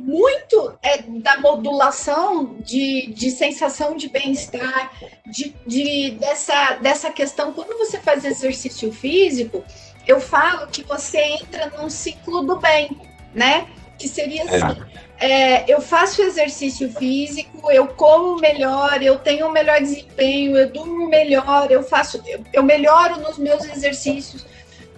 muito 0.00 0.78
é 0.82 0.98
da 1.02 1.38
modulação 1.38 2.56
de, 2.60 3.12
de 3.12 3.30
sensação 3.30 3.96
de 3.96 4.08
bem-estar, 4.08 4.92
de, 5.26 5.54
de, 5.66 6.12
dessa, 6.12 6.74
dessa 6.76 7.10
questão. 7.10 7.52
Quando 7.52 7.76
você 7.78 7.98
faz 7.98 8.24
exercício 8.24 8.90
físico, 8.92 9.62
eu 10.06 10.20
falo 10.20 10.66
que 10.68 10.82
você 10.82 11.18
entra 11.18 11.72
num 11.76 11.90
ciclo 11.90 12.42
do 12.42 12.56
bem, 12.56 12.96
né? 13.34 13.68
Que 14.00 14.08
seria 14.08 14.42
é. 14.42 14.56
assim. 14.56 14.80
É, 15.20 15.70
eu 15.70 15.82
faço 15.82 16.22
exercício 16.22 16.90
físico, 16.94 17.70
eu 17.70 17.88
como 17.88 18.40
melhor, 18.40 19.02
eu 19.02 19.18
tenho 19.18 19.48
um 19.48 19.52
melhor 19.52 19.78
desempenho, 19.78 20.56
eu 20.56 20.70
durmo 20.70 21.06
melhor, 21.10 21.70
eu 21.70 21.82
faço, 21.82 22.22
eu, 22.26 22.42
eu 22.54 22.62
melhoro 22.62 23.20
nos 23.20 23.36
meus 23.36 23.62
exercícios. 23.66 24.46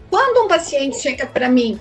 Quando 0.09 0.45
um 0.45 0.49
paciente 0.49 1.01
chega 1.01 1.27
para 1.27 1.49
mim 1.49 1.81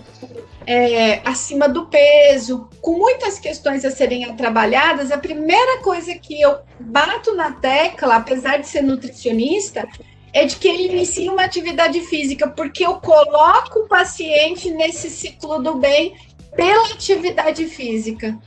é, 0.65 1.21
acima 1.23 1.69
do 1.69 1.85
peso, 1.85 2.67
com 2.81 2.97
muitas 2.97 3.37
questões 3.37 3.85
a 3.85 3.91
serem 3.91 4.35
trabalhadas, 4.35 5.11
a 5.11 5.19
primeira 5.19 5.79
coisa 5.83 6.15
que 6.15 6.41
eu 6.41 6.61
bato 6.79 7.35
na 7.35 7.51
tecla, 7.51 8.15
apesar 8.15 8.57
de 8.57 8.67
ser 8.67 8.81
nutricionista, 8.81 9.87
é 10.33 10.45
de 10.45 10.55
que 10.55 10.67
ele 10.67 10.87
inicie 10.93 11.29
uma 11.29 11.43
atividade 11.43 11.99
física, 12.01 12.47
porque 12.47 12.85
eu 12.85 12.95
coloco 12.95 13.79
o 13.79 13.87
paciente 13.87 14.71
nesse 14.71 15.09
ciclo 15.09 15.61
do 15.61 15.75
bem 15.75 16.15
pela 16.55 16.85
atividade 16.85 17.65
física. 17.65 18.37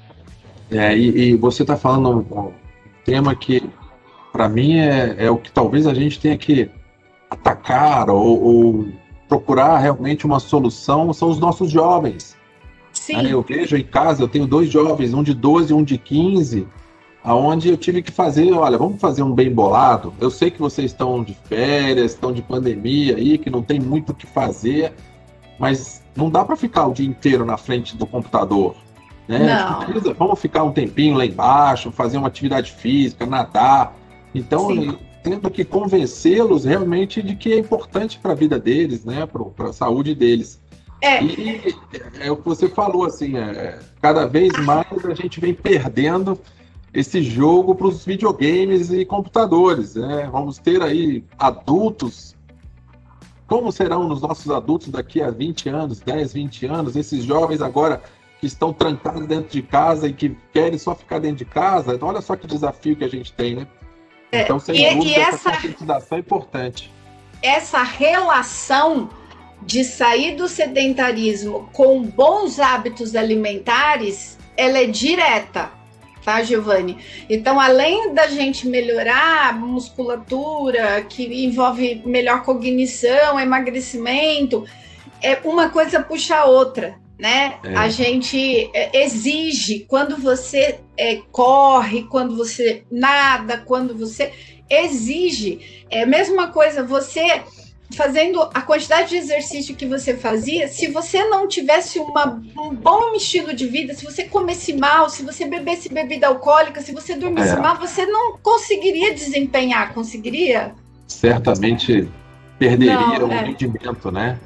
É, 0.70 0.96
e, 0.96 1.30
e 1.30 1.36
você 1.36 1.62
está 1.62 1.76
falando 1.76 2.10
um, 2.10 2.52
tema 3.04 3.34
que, 3.34 3.62
para 4.32 4.48
mim, 4.48 4.78
é, 4.78 5.16
é, 5.18 5.30
o 5.30 5.36
que 5.36 5.50
talvez 5.50 5.86
a 5.86 5.94
gente 5.94 6.18
tenha 6.18 6.36
que 6.36 6.70
atacar 7.30 8.08
ou, 8.10 8.42
ou 8.42 8.88
procurar 9.28 9.78
realmente 9.78 10.24
uma 10.24 10.40
solução 10.40 11.12
são 11.12 11.28
os 11.28 11.38
nossos 11.38 11.70
jovens. 11.70 12.36
Sim. 12.92 13.16
Aí 13.16 13.30
eu 13.30 13.42
vejo 13.42 13.76
em 13.76 13.82
casa, 13.82 14.22
eu 14.22 14.28
tenho 14.28 14.46
dois 14.46 14.70
jovens, 14.70 15.12
um 15.12 15.22
de 15.22 15.34
12 15.34 15.72
e 15.72 15.74
um 15.74 15.82
de 15.82 15.98
15, 15.98 16.66
aonde 17.22 17.68
eu 17.68 17.76
tive 17.76 18.02
que 18.02 18.12
fazer, 18.12 18.52
olha, 18.52 18.78
vamos 18.78 19.00
fazer 19.00 19.22
um 19.22 19.32
bem 19.32 19.50
bolado. 19.50 20.14
Eu 20.20 20.30
sei 20.30 20.50
que 20.50 20.60
vocês 20.60 20.92
estão 20.92 21.22
de 21.22 21.34
férias, 21.34 22.12
estão 22.12 22.32
de 22.32 22.40
pandemia 22.40 23.16
aí, 23.16 23.36
que 23.36 23.50
não 23.50 23.62
tem 23.62 23.80
muito 23.80 24.10
o 24.10 24.14
que 24.14 24.26
fazer, 24.26 24.92
mas 25.58 26.03
não 26.16 26.30
dá 26.30 26.44
para 26.44 26.56
ficar 26.56 26.86
o 26.86 26.92
dia 26.92 27.06
inteiro 27.06 27.44
na 27.44 27.56
frente 27.56 27.96
do 27.96 28.06
computador. 28.06 28.74
Né? 29.26 29.38
Precisa, 29.86 30.14
vamos 30.14 30.38
ficar 30.38 30.64
um 30.64 30.72
tempinho 30.72 31.16
lá 31.16 31.24
embaixo, 31.24 31.90
fazer 31.90 32.18
uma 32.18 32.28
atividade 32.28 32.72
física, 32.72 33.24
nadar. 33.24 33.96
Então, 34.34 34.98
tendo 35.22 35.50
que 35.50 35.64
convencê-los 35.64 36.64
realmente 36.64 37.22
de 37.22 37.34
que 37.34 37.52
é 37.52 37.58
importante 37.58 38.18
para 38.18 38.32
a 38.32 38.34
vida 38.34 38.58
deles, 38.58 39.04
né, 39.04 39.26
para 39.26 39.70
a 39.70 39.72
saúde 39.72 40.14
deles. 40.14 40.60
É. 41.00 41.22
E 41.22 41.74
é 42.20 42.30
o 42.30 42.36
que 42.36 42.44
você 42.44 42.68
falou, 42.68 43.04
assim, 43.04 43.36
é, 43.36 43.78
cada 44.00 44.26
vez 44.26 44.52
mais 44.64 44.86
a 45.04 45.14
gente 45.14 45.40
vem 45.40 45.54
perdendo 45.54 46.38
esse 46.92 47.22
jogo 47.22 47.74
para 47.74 47.88
os 47.88 48.04
videogames 48.04 48.90
e 48.90 49.04
computadores. 49.04 49.96
Né? 49.96 50.28
Vamos 50.30 50.58
ter 50.58 50.82
aí 50.82 51.24
adultos. 51.38 52.33
Como 53.46 53.70
serão 53.70 54.08
os 54.08 54.22
nossos 54.22 54.50
adultos 54.50 54.88
daqui 54.88 55.20
a 55.20 55.30
20 55.30 55.68
anos, 55.68 56.00
10, 56.00 56.32
20 56.32 56.66
anos? 56.66 56.96
Esses 56.96 57.24
jovens 57.24 57.60
agora 57.60 58.02
que 58.40 58.46
estão 58.46 58.72
trancados 58.72 59.26
dentro 59.26 59.50
de 59.50 59.62
casa 59.62 60.08
e 60.08 60.12
que 60.12 60.36
querem 60.52 60.78
só 60.78 60.94
ficar 60.94 61.18
dentro 61.18 61.38
de 61.38 61.44
casa. 61.44 61.94
Então, 61.94 62.08
olha 62.08 62.20
só 62.20 62.36
que 62.36 62.46
desafio 62.46 62.96
que 62.96 63.04
a 63.04 63.08
gente 63.08 63.32
tem, 63.32 63.56
né? 63.56 63.66
É, 64.32 64.42
então, 64.42 64.58
sem 64.58 64.74
e, 64.74 64.94
dúvida, 64.94 65.10
e 65.10 65.14
essa, 65.14 65.50
conscientização 65.52 66.18
é 66.18 66.20
importante. 66.20 66.92
Essa 67.42 67.82
relação 67.82 69.10
de 69.62 69.84
sair 69.84 70.36
do 70.36 70.48
sedentarismo 70.48 71.68
com 71.72 72.02
bons 72.02 72.58
hábitos 72.58 73.14
alimentares, 73.14 74.38
ela 74.56 74.78
é 74.78 74.86
direta, 74.86 75.70
tá, 76.24 76.42
Giovanni? 76.42 76.96
Então, 77.28 77.60
além 77.60 78.14
da 78.14 78.26
gente 78.26 78.66
melhorar 78.66 79.50
a 79.50 79.52
musculatura, 79.52 81.02
que 81.02 81.44
envolve 81.44 82.02
melhor 82.06 82.42
cognição, 82.42 83.38
emagrecimento, 83.38 84.64
é 85.22 85.38
uma 85.44 85.68
coisa 85.68 86.02
puxa 86.02 86.36
a 86.36 86.44
outra 86.44 87.02
né? 87.18 87.58
É. 87.62 87.76
A 87.76 87.88
gente 87.88 88.70
é, 88.74 89.02
exige 89.04 89.86
quando 89.88 90.16
você 90.16 90.80
é, 90.96 91.16
corre, 91.30 92.04
quando 92.04 92.36
você 92.36 92.84
nada, 92.90 93.58
quando 93.58 93.96
você 93.96 94.32
exige. 94.68 95.84
É 95.90 96.02
a 96.02 96.06
mesma 96.06 96.48
coisa, 96.48 96.82
você 96.82 97.42
fazendo 97.94 98.42
a 98.52 98.60
quantidade 98.60 99.10
de 99.10 99.16
exercício 99.16 99.74
que 99.74 99.86
você 99.86 100.16
fazia, 100.16 100.68
se 100.68 100.88
você 100.88 101.24
não 101.24 101.48
tivesse 101.48 101.98
uma, 101.98 102.42
um 102.58 102.74
bom 102.74 103.14
estilo 103.14 103.54
de 103.54 103.66
vida, 103.66 103.94
se 103.94 104.04
você 104.04 104.24
comesse 104.24 104.72
mal, 104.72 105.08
se 105.08 105.22
você 105.22 105.46
bebesse 105.46 105.88
bebida 105.88 106.26
alcoólica, 106.26 106.80
se 106.80 106.92
você 106.92 107.14
dormisse 107.14 107.54
é. 107.54 107.56
mal, 107.56 107.78
você 107.78 108.06
não 108.06 108.38
conseguiria 108.38 109.14
desempenhar, 109.14 109.94
conseguiria? 109.94 110.74
Certamente 111.06 112.08
perderia 112.58 113.18
não, 113.18 113.28
o 113.28 113.32
é. 113.32 113.44
rendimento, 113.44 114.10
né? 114.10 114.38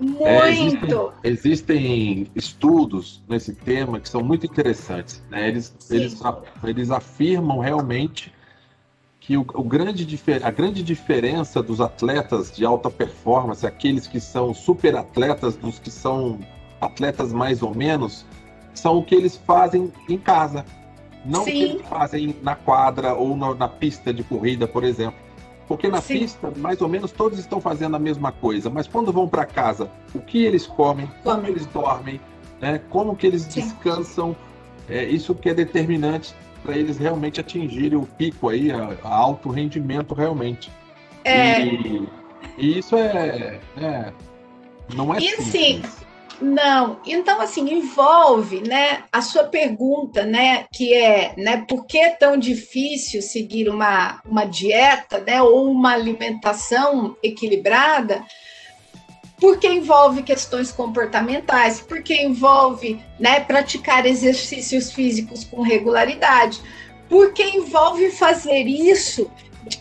Muito! 0.00 1.12
É, 1.22 1.28
existem, 1.28 1.46
existem, 1.82 2.26
estudos 2.34 3.22
nesse 3.28 3.54
tema 3.54 4.00
que 4.00 4.08
são 4.08 4.22
muito 4.22 4.44
interessantes. 4.44 5.22
Né? 5.30 5.48
Eles, 5.48 5.74
eles, 5.90 6.20
eles 6.64 6.90
afirmam 6.90 7.60
realmente 7.60 8.32
que 9.26 9.38
o, 9.38 9.40
o, 9.54 9.64
grande, 9.64 10.06
a 10.42 10.50
grande 10.50 10.82
diferença 10.82 11.62
dos 11.62 11.80
atletas 11.80 12.52
de 12.52 12.64
alta 12.64 12.90
performance, 12.90 13.66
aqueles 13.66 14.06
que 14.06 14.20
são 14.20 14.52
super 14.52 14.94
atletas, 14.96 15.56
dos 15.56 15.78
que 15.78 15.90
são 15.90 16.38
atletas 16.78 17.32
mais 17.32 17.62
ou 17.62 17.74
menos, 17.74 18.26
são 18.74 18.98
o 18.98 19.04
que 19.04 19.14
eles 19.14 19.34
fazem 19.34 19.90
em 20.10 20.18
casa. 20.18 20.64
Não 21.24 21.42
Sim. 21.44 21.50
o 21.50 21.54
que 21.54 21.62
eles 21.64 21.88
fazem 21.88 22.36
na 22.42 22.54
quadra 22.54 23.14
ou 23.14 23.34
na, 23.34 23.54
na 23.54 23.68
pista 23.68 24.12
de 24.12 24.22
corrida, 24.22 24.68
por 24.68 24.84
exemplo. 24.84 25.18
Porque 25.66 25.88
na 25.88 26.02
Sim. 26.02 26.18
pista, 26.18 26.52
mais 26.58 26.82
ou 26.82 26.88
menos, 26.88 27.10
todos 27.10 27.38
estão 27.38 27.62
fazendo 27.62 27.96
a 27.96 27.98
mesma 27.98 28.30
coisa. 28.30 28.68
Mas 28.68 28.86
quando 28.86 29.10
vão 29.10 29.26
para 29.26 29.46
casa, 29.46 29.90
o 30.14 30.20
que 30.20 30.44
eles 30.44 30.66
comem, 30.66 31.10
como 31.22 31.36
Come. 31.36 31.48
eles 31.48 31.64
dormem, 31.66 32.20
né? 32.60 32.78
como 32.90 33.16
que 33.16 33.26
eles 33.26 33.42
Sim. 33.42 33.62
descansam, 33.62 34.36
é 34.86 35.02
isso 35.02 35.34
que 35.34 35.48
é 35.48 35.54
determinante 35.54 36.34
para 36.64 36.76
eles 36.76 36.98
realmente 36.98 37.40
atingirem 37.40 37.98
o 37.98 38.06
pico 38.06 38.48
aí, 38.48 38.72
a, 38.72 38.96
a 39.04 39.14
alto 39.14 39.50
rendimento 39.50 40.14
realmente. 40.14 40.70
É... 41.24 41.60
E, 41.62 42.08
e 42.56 42.78
isso 42.78 42.96
é, 42.96 43.60
é, 43.76 44.12
não 44.94 45.14
é 45.14 45.18
e 45.18 45.28
simples. 45.42 45.46
Sim 45.46 46.04
não, 46.40 47.00
então 47.06 47.40
assim 47.40 47.70
envolve, 47.72 48.60
né, 48.60 49.04
a 49.12 49.22
sua 49.22 49.44
pergunta, 49.44 50.24
né, 50.24 50.66
que 50.72 50.92
é, 50.92 51.34
né, 51.36 51.64
por 51.68 51.86
que 51.86 51.98
é 51.98 52.10
tão 52.10 52.36
difícil 52.36 53.22
seguir 53.22 53.68
uma, 53.68 54.20
uma 54.24 54.44
dieta, 54.44 55.18
né, 55.20 55.40
ou 55.40 55.70
uma 55.70 55.92
alimentação 55.92 57.16
equilibrada? 57.22 58.24
Porque 59.40 59.66
envolve 59.66 60.22
questões 60.22 60.70
comportamentais, 60.70 61.80
porque 61.80 62.14
envolve, 62.14 63.02
né, 63.18 63.40
praticar 63.40 64.06
exercícios 64.06 64.92
físicos 64.92 65.44
com 65.44 65.62
regularidade, 65.62 66.60
porque 67.08 67.42
envolve 67.42 68.10
fazer 68.10 68.62
isso 68.62 69.30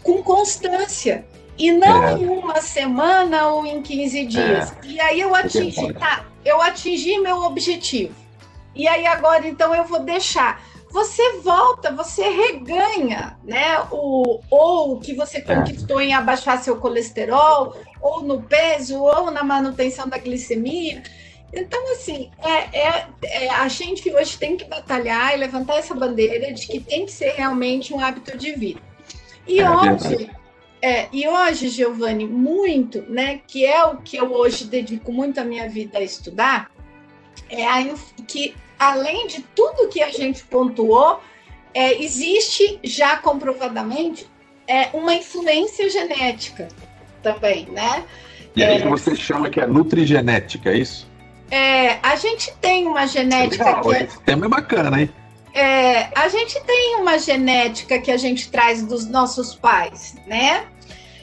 com 0.01 0.23
constância 0.23 1.25
e 1.57 1.71
não 1.71 2.03
é. 2.03 2.13
em 2.13 2.27
uma 2.27 2.61
semana 2.61 3.47
ou 3.49 3.65
em 3.65 3.81
15 3.81 4.25
dias. 4.25 4.71
É. 4.71 4.75
E 4.85 4.99
aí 4.99 5.21
eu 5.21 5.35
atingi, 5.35 5.93
tá, 5.93 6.25
eu 6.43 6.61
atingi 6.61 7.19
meu 7.19 7.43
objetivo. 7.43 8.15
E 8.75 8.87
aí 8.87 9.05
agora 9.05 9.47
então 9.47 9.73
eu 9.73 9.85
vou 9.85 9.99
deixar. 9.99 10.61
Você 10.93 11.39
volta, 11.39 11.91
você 11.91 12.21
reganha, 12.29 13.35
né? 13.43 13.79
O, 13.91 14.39
ou 14.51 14.93
o 14.93 14.99
que 14.99 15.15
você 15.15 15.39
é. 15.39 15.41
conquistou 15.41 15.99
em 15.99 16.13
abaixar 16.13 16.61
seu 16.61 16.77
colesterol, 16.77 17.75
ou 17.99 18.21
no 18.21 18.43
peso, 18.43 19.01
ou 19.01 19.31
na 19.31 19.43
manutenção 19.43 20.07
da 20.07 20.19
glicemia. 20.19 21.01
Então, 21.51 21.91
assim, 21.93 22.29
é, 22.43 22.79
é, 22.79 23.07
é, 23.23 23.49
a 23.49 23.67
gente 23.67 24.07
hoje 24.13 24.37
tem 24.37 24.55
que 24.55 24.65
batalhar 24.65 25.33
e 25.33 25.37
levantar 25.37 25.77
essa 25.77 25.95
bandeira 25.95 26.53
de 26.53 26.67
que 26.67 26.79
tem 26.79 27.07
que 27.07 27.11
ser 27.11 27.31
realmente 27.31 27.91
um 27.91 27.99
hábito 27.99 28.37
de 28.37 28.51
vida. 28.51 28.79
E 29.47 29.59
é 29.59 29.69
hoje, 29.69 30.29
é, 30.79 31.07
e 31.11 31.27
hoje, 31.27 31.69
Giovanni, 31.69 32.27
muito, 32.27 33.01
né, 33.09 33.41
que 33.47 33.65
é 33.65 33.83
o 33.83 33.97
que 33.97 34.15
eu 34.15 34.31
hoje 34.31 34.65
dedico 34.65 35.11
muito 35.11 35.39
a 35.39 35.43
minha 35.43 35.67
vida 35.67 35.97
a 35.97 36.03
estudar, 36.03 36.69
é 37.49 37.65
a, 37.65 37.83
que 38.27 38.55
além 38.89 39.27
de 39.27 39.41
tudo 39.55 39.89
que 39.89 40.01
a 40.01 40.09
gente 40.09 40.43
pontuou, 40.43 41.19
é, 41.73 42.01
existe 42.03 42.79
já 42.83 43.17
comprovadamente 43.17 44.27
é, 44.67 44.89
uma 44.93 45.13
influência 45.15 45.89
genética 45.89 46.67
também, 47.21 47.65
né? 47.67 48.03
E 48.55 48.63
aí 48.63 48.81
é, 48.81 48.87
você 48.87 49.15
chama 49.15 49.49
que 49.49 49.59
é 49.59 49.65
nutrigenética, 49.65 50.69
é 50.69 50.77
isso? 50.77 51.11
É, 51.49 51.97
a 52.03 52.15
gente 52.15 52.53
tem 52.61 52.87
uma 52.87 53.07
genética. 53.07 53.63
Legal, 53.63 53.81
que 53.81 53.95
é, 53.95 54.03
esse 54.03 54.19
tema 54.21 54.45
é 54.45 54.49
bacana, 54.49 55.01
hein? 55.01 55.09
É, 55.53 56.09
a 56.15 56.27
gente 56.29 56.59
tem 56.63 56.95
uma 56.95 57.17
genética 57.19 57.99
que 57.99 58.11
a 58.11 58.17
gente 58.17 58.49
traz 58.49 58.83
dos 58.83 59.05
nossos 59.05 59.53
pais, 59.53 60.15
né? 60.25 60.65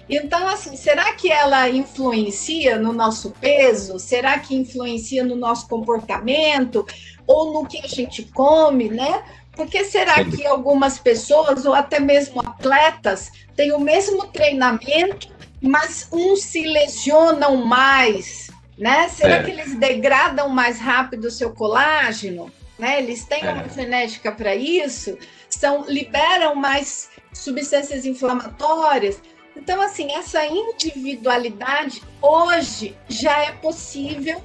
Então, 0.09 0.49
assim, 0.49 0.77
será 0.77 1.13
que 1.13 1.31
ela 1.31 1.69
influencia 1.69 2.77
no 2.77 2.93
nosso 2.93 3.31
peso? 3.41 3.97
Será 4.01 4.41
que 4.41 4.57
influencia 4.57 5.25
no 5.25 5.37
nosso 5.37 5.69
comportamento? 5.69 6.85
Ou 7.27 7.53
no 7.53 7.67
que 7.67 7.79
a 7.79 7.89
gente 7.89 8.25
come, 8.25 8.89
né? 8.89 9.23
Porque 9.53 9.85
será 9.85 10.25
que 10.25 10.47
algumas 10.47 10.99
pessoas, 10.99 11.67
ou 11.67 11.75
até 11.75 12.01
mesmo 12.01 12.41
atletas, 12.41 13.31
têm 13.57 13.73
o 13.73 13.81
mesmo 13.81 14.27
treinamento, 14.29 15.29
mas 15.61 16.09
uns 16.13 16.43
se 16.43 16.63
lesionam 16.63 17.57
mais, 17.57 18.51
né? 18.79 19.09
Será 19.09 19.37
é. 19.37 19.43
que 19.43 19.51
eles 19.51 19.75
degradam 19.77 20.49
mais 20.49 20.79
rápido 20.79 21.27
o 21.27 21.31
seu 21.31 21.53
colágeno? 21.53 22.51
Né? 22.79 23.03
Eles 23.03 23.25
têm 23.25 23.45
é. 23.45 23.53
uma 23.53 23.69
genética 23.69 24.33
para 24.33 24.55
isso, 24.55 25.19
são, 25.51 25.85
liberam 25.87 26.55
mais 26.55 27.11
substâncias 27.35 28.07
inflamatórias. 28.07 29.21
Então, 29.55 29.83
assim, 29.83 30.11
essa 30.13 30.47
individualidade 30.47 32.03
hoje 32.23 32.97
já 33.09 33.45
é 33.45 33.53
possível 33.53 34.43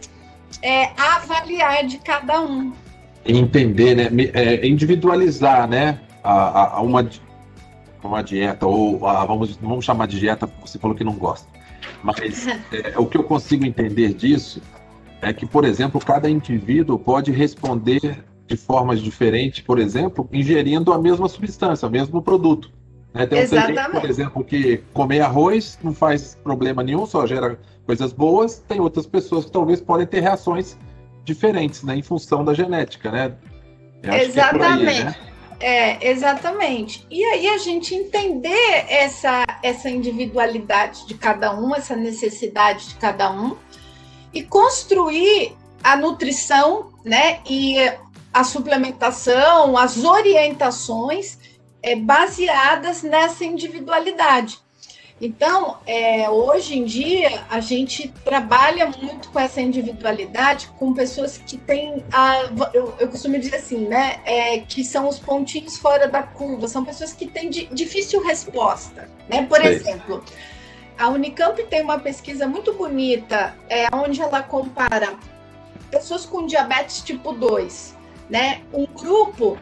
é, 0.66 0.92
avaliar 0.98 1.86
de 1.86 2.00
cada 2.00 2.42
um. 2.42 2.74
Entender, 3.24 3.96
né? 3.96 4.10
É, 4.34 4.68
individualizar, 4.68 5.70
né? 5.70 6.00
A, 6.24 6.78
a, 6.78 6.82
uma, 6.82 7.08
uma 8.04 8.24
dieta, 8.24 8.66
ou 8.66 9.06
a, 9.06 9.24
vamos, 9.26 9.56
vamos 9.58 9.86
chamar 9.86 10.08
de 10.08 10.20
dieta, 10.20 10.50
você 10.66 10.80
falou 10.80 10.98
que 10.98 11.04
não 11.04 11.14
gosta. 11.14 11.48
Mas 12.04 12.48
é, 12.74 12.98
o 12.98 13.06
que 13.06 13.16
eu 13.16 13.24
consigo 13.24 13.64
entender 13.64 14.14
disso 14.16 14.60
é 15.22 15.32
que, 15.32 15.46
por 15.46 15.66
exemplo, 15.66 16.02
cada 16.04 16.28
indivíduo 16.28 16.98
pode 16.98 17.32
responder 17.32 18.26
de 18.48 18.58
formas 18.58 19.00
diferentes, 19.02 19.62
por 19.62 19.78
exemplo, 19.78 20.28
ingerindo 20.34 20.92
a 20.92 21.00
mesma 21.00 21.28
substância, 21.30 21.88
o 21.88 21.92
mesmo 21.92 22.24
produto. 22.24 22.72
Né? 23.14 23.28
Tem 23.28 23.48
gente, 23.48 23.92
por 23.92 24.10
exemplo, 24.10 24.44
que 24.44 24.78
comer 24.94 25.22
arroz 25.22 25.78
não 25.84 25.94
faz 25.94 26.36
problema 26.44 26.84
nenhum, 26.84 27.06
só 27.06 27.26
gera 27.28 27.60
coisas 27.86 28.12
boas. 28.12 28.60
Tem 28.68 28.80
outras 28.80 29.06
pessoas 29.06 29.46
que 29.46 29.52
talvez 29.52 29.82
podem 29.82 30.08
ter 30.08 30.22
reações 30.22 30.78
diferentes, 31.24 31.84
né, 31.84 31.96
em 31.96 32.02
função 32.02 32.44
da 32.44 32.54
genética, 32.54 33.12
né? 33.12 33.36
Exatamente. 34.04 35.02
É, 35.02 35.04
né? 35.04 35.16
é, 35.60 36.12
exatamente. 36.12 37.06
E 37.10 37.24
aí 37.24 37.48
a 37.48 37.58
gente 37.58 37.96
entender 37.96 38.86
essa, 38.88 39.46
essa 39.64 39.90
individualidade 39.90 41.08
de 41.08 41.16
cada 41.16 41.54
um, 41.56 41.76
essa 41.76 41.96
necessidade 41.96 42.90
de 42.90 42.96
cada 42.96 43.32
um, 43.32 43.56
e 44.34 44.44
construir 44.44 45.56
a 45.84 45.96
nutrição, 45.96 46.92
né? 47.04 47.40
E 47.50 47.78
a 48.34 48.44
suplementação, 48.44 49.78
as 49.78 50.04
orientações 50.04 51.40
é, 51.82 51.96
baseadas 51.96 53.02
nessa 53.02 53.46
individualidade. 53.46 54.60
Então, 55.20 55.78
é, 55.86 56.30
hoje 56.30 56.78
em 56.78 56.84
dia, 56.84 57.46
a 57.50 57.62
gente 57.62 58.10
trabalha 58.26 58.88
muito 59.02 59.30
com 59.30 59.40
essa 59.40 59.62
individualidade, 59.62 60.68
com 60.78 60.94
pessoas 60.94 61.38
que 61.38 61.58
têm, 61.58 62.04
a, 62.12 62.50
eu, 62.74 62.94
eu 63.00 63.08
costumo 63.08 63.40
dizer 63.40 63.56
assim, 63.56 63.88
né, 63.88 64.20
é, 64.26 64.60
que 64.60 64.84
são 64.84 65.08
os 65.08 65.18
pontinhos 65.18 65.78
fora 65.78 66.10
da 66.10 66.22
curva, 66.22 66.68
são 66.68 66.84
pessoas 66.84 67.14
que 67.14 67.28
têm 67.28 67.50
di, 67.50 67.68
difícil 67.68 68.22
resposta. 68.24 69.10
Né? 69.30 69.44
Por 69.44 69.64
exemplo, 69.64 70.22
a 70.98 71.08
Unicamp 71.08 71.64
tem 71.64 71.82
uma 71.82 72.00
pesquisa 72.00 72.46
muito 72.46 72.74
bonita, 72.74 73.56
é, 73.70 73.88
onde 73.94 74.22
ela 74.22 74.44
compara 74.44 75.14
pessoas 75.90 76.26
com 76.26 76.46
diabetes 76.46 77.02
tipo 77.02 77.32
2, 77.32 77.96
né? 78.30 78.62
Um 78.74 78.86
grupo 78.86 79.58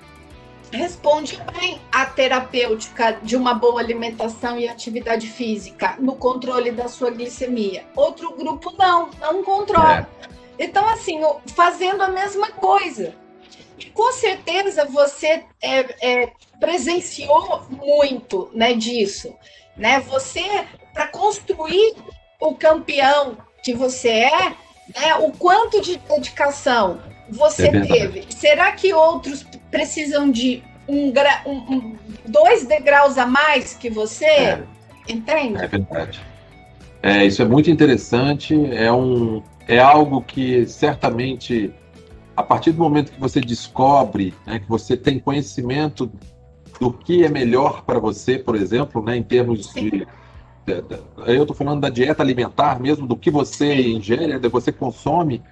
responde 0.74 1.40
bem 1.58 1.80
à 1.92 2.06
terapêutica 2.06 3.20
de 3.22 3.36
uma 3.36 3.54
boa 3.54 3.80
alimentação 3.80 4.60
e 4.60 4.68
atividade 4.68 5.28
física 5.28 5.96
no 6.00 6.16
controle 6.16 6.72
da 6.72 6.88
sua 6.88 7.12
glicemia. 7.12 7.86
Outro 7.96 8.36
grupo 8.36 8.74
não, 8.78 9.10
não 9.20 9.44
controla. 9.44 10.08
É. 10.22 10.66
Então, 10.66 10.88
assim, 10.90 11.22
fazendo 11.56 12.02
a 12.02 12.08
mesma 12.08 12.52
coisa. 12.52 13.16
E 13.78 13.86
com 13.92 14.12
certeza 14.12 14.86
você 14.86 15.46
é, 15.62 15.96
é, 16.02 16.32
presenciou 16.60 17.64
muito 17.70 18.50
né, 18.54 18.74
disso. 18.74 19.34
Né? 19.78 20.00
Você, 20.02 20.66
para 20.94 21.08
construir 21.08 21.96
o 22.40 22.56
campeão 22.56 23.38
que 23.64 23.74
você 23.74 24.10
é, 24.10 24.50
né, 24.96 25.16
o 25.20 25.32
quanto 25.32 25.82
de 25.82 25.98
dedicação 25.98 27.02
você 27.34 27.67
é 27.67 27.82
teve. 27.82 28.26
Será 28.30 28.72
que 28.72 28.93
outros 28.93 29.46
precisam 29.72 30.32
de 30.32 30.63
um, 30.88 31.12
um, 31.46 31.52
um, 31.52 31.96
dois 32.26 32.65
degraus 32.65 33.17
a 33.17 33.26
mais 33.26 33.74
que 33.74 33.89
você? 33.89 34.26
É. 34.26 34.63
Entende? 35.08 35.62
É 35.62 35.67
verdade. 35.67 36.22
É, 37.02 37.26
isso 37.26 37.41
é 37.41 37.46
muito 37.46 37.69
interessante. 37.69 38.56
É, 38.74 38.91
um, 38.91 39.43
é 39.67 39.80
algo 39.80 40.22
que 40.22 40.65
certamente, 40.65 41.74
a 42.36 42.43
partir 42.43 42.72
do 42.72 42.82
momento 42.82 43.12
que 43.12 43.19
você 43.19 43.41
descobre, 43.41 44.34
né, 44.46 44.60
que 44.60 44.69
você 44.69 44.96
tem 44.96 45.19
conhecimento 45.19 46.10
do 46.80 46.93
que 46.93 47.26
é 47.26 47.30
melhor 47.30 47.84
para 47.84 48.00
você, 48.00 48.38
por 48.38 48.56
exemplo, 48.56 49.04
né, 49.04 49.17
em 49.17 49.24
termos 49.24 49.67
Sim. 49.67 49.89
de 49.89 50.08
eu 51.26 51.41
estou 51.41 51.56
falando 51.56 51.82
da 51.82 51.89
dieta 51.89 52.24
alimentar 52.24 52.80
mesmo, 52.80 53.06
do 53.06 53.17
que 53.17 53.30
você 53.30 53.82
ingere, 53.82 54.39
do 54.39 54.50
que 54.50 54.54
você 54.54 54.72
consome, 54.72 55.43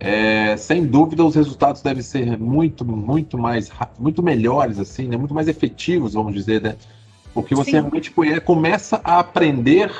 é, 0.00 0.56
sem 0.56 0.86
dúvida 0.86 1.22
os 1.22 1.34
resultados 1.34 1.82
devem 1.82 2.02
ser 2.02 2.38
muito, 2.38 2.86
muito 2.86 3.36
mais, 3.36 3.70
muito 3.98 4.22
melhores, 4.22 4.78
assim, 4.78 5.06
né? 5.06 5.16
Muito 5.18 5.34
mais 5.34 5.46
efetivos, 5.46 6.14
vamos 6.14 6.32
dizer, 6.32 6.62
né? 6.62 6.76
Porque 7.34 7.54
você 7.54 7.72
Sim. 7.72 7.76
realmente 7.80 8.10
começa 8.40 8.98
a 9.04 9.18
aprender 9.18 9.92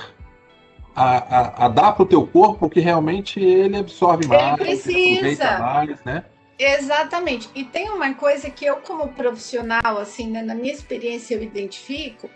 a, 0.97 1.19
a, 1.19 1.67
a 1.67 1.69
dar 1.69 1.93
para 1.93 2.03
o 2.03 2.07
teu 2.07 2.27
corpo 2.27 2.67
o 2.67 2.71
que 2.71 2.81
realmente 2.81 3.39
ele 3.39 3.77
absorve 3.77 4.25
ele 4.25 4.35
mais, 4.35 4.57
precisa. 4.57 5.59
mais, 5.59 6.03
né? 6.03 6.25
Exatamente. 6.59 7.49
E 7.55 7.65
tem 7.65 7.91
uma 7.91 8.15
coisa 8.15 8.51
que 8.51 8.65
eu, 8.65 8.77
como 8.77 9.09
profissional, 9.09 9.99
assim, 9.99 10.29
né, 10.29 10.43
na 10.43 10.55
minha 10.55 10.73
experiência 10.73 11.35
eu 11.35 11.43
identifico, 11.43 12.29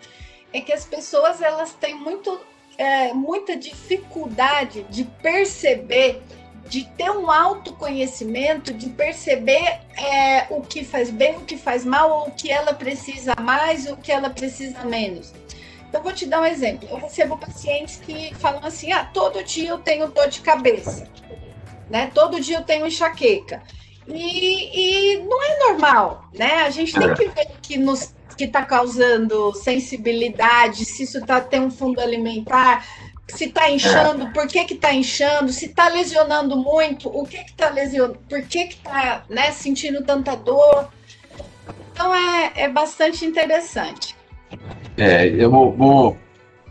é 0.53 0.61
que 0.61 0.71
as 0.71 0.85
pessoas 0.85 1.41
elas 1.41 1.73
têm 1.73 1.95
muito, 1.95 2.39
é, 2.77 3.11
muita 3.13 3.55
dificuldade 3.55 4.85
de 4.89 5.03
perceber 5.03 6.21
de 6.67 6.85
ter 6.97 7.11
um 7.11 7.29
autoconhecimento, 7.29 8.73
de 8.73 8.89
perceber 8.89 9.79
é, 9.97 10.47
o 10.49 10.61
que 10.61 10.83
faz 10.83 11.11
bem, 11.11 11.37
o 11.37 11.41
que 11.41 11.57
faz 11.57 11.85
mal, 11.85 12.09
ou 12.11 12.27
o 12.27 12.31
que 12.31 12.51
ela 12.51 12.73
precisa 12.73 13.35
mais, 13.39 13.89
o 13.89 13.95
que 13.97 14.11
ela 14.11 14.29
precisa 14.29 14.83
menos. 14.83 15.33
Então, 15.87 16.01
vou 16.01 16.11
te 16.11 16.25
dar 16.25 16.41
um 16.41 16.45
exemplo. 16.45 16.87
Eu 16.89 16.97
recebo 16.97 17.37
pacientes 17.37 17.97
que 17.97 18.33
falam 18.35 18.61
assim: 18.63 18.91
ah, 18.91 19.05
todo 19.05 19.43
dia 19.43 19.69
eu 19.69 19.77
tenho 19.77 20.07
dor 20.07 20.27
de 20.27 20.41
cabeça, 20.41 21.07
né? 21.89 22.11
Todo 22.13 22.39
dia 22.39 22.57
eu 22.57 22.63
tenho 22.63 22.87
enxaqueca. 22.87 23.61
E, 24.07 25.13
e 25.13 25.17
não 25.19 25.43
é 25.43 25.59
normal, 25.59 26.25
né? 26.33 26.63
A 26.63 26.69
gente 26.69 26.93
tem 26.93 27.13
que 27.13 27.27
ver 27.29 27.47
que 27.61 27.77
nos 27.77 28.13
que 28.35 28.43
está 28.43 28.63
causando 28.65 29.53
sensibilidade, 29.53 30.83
se 30.83 31.03
isso 31.03 31.25
tá, 31.25 31.39
tem 31.39 31.61
um 31.61 31.71
fundo 31.71 32.01
alimentar, 32.01 32.85
se 33.27 33.45
está 33.45 33.69
inchando, 33.69 34.31
por 34.31 34.47
que 34.47 34.59
está 34.59 34.93
inchando, 34.93 35.51
se 35.51 35.65
está 35.65 35.89
lesionando 35.89 36.55
muito, 36.55 37.09
o 37.09 37.25
que 37.25 37.37
está 37.37 37.69
lesionando, 37.69 38.19
por 38.29 38.41
que 38.43 38.59
está 38.59 39.23
né, 39.29 39.51
sentindo 39.51 40.03
tanta 40.03 40.35
dor. 40.35 40.89
Então 41.91 42.13
é, 42.13 42.51
é 42.55 42.69
bastante 42.69 43.25
interessante. 43.25 44.15
É, 44.97 45.27
eu 45.27 45.49
vou, 45.49 45.71
vou, 45.73 46.17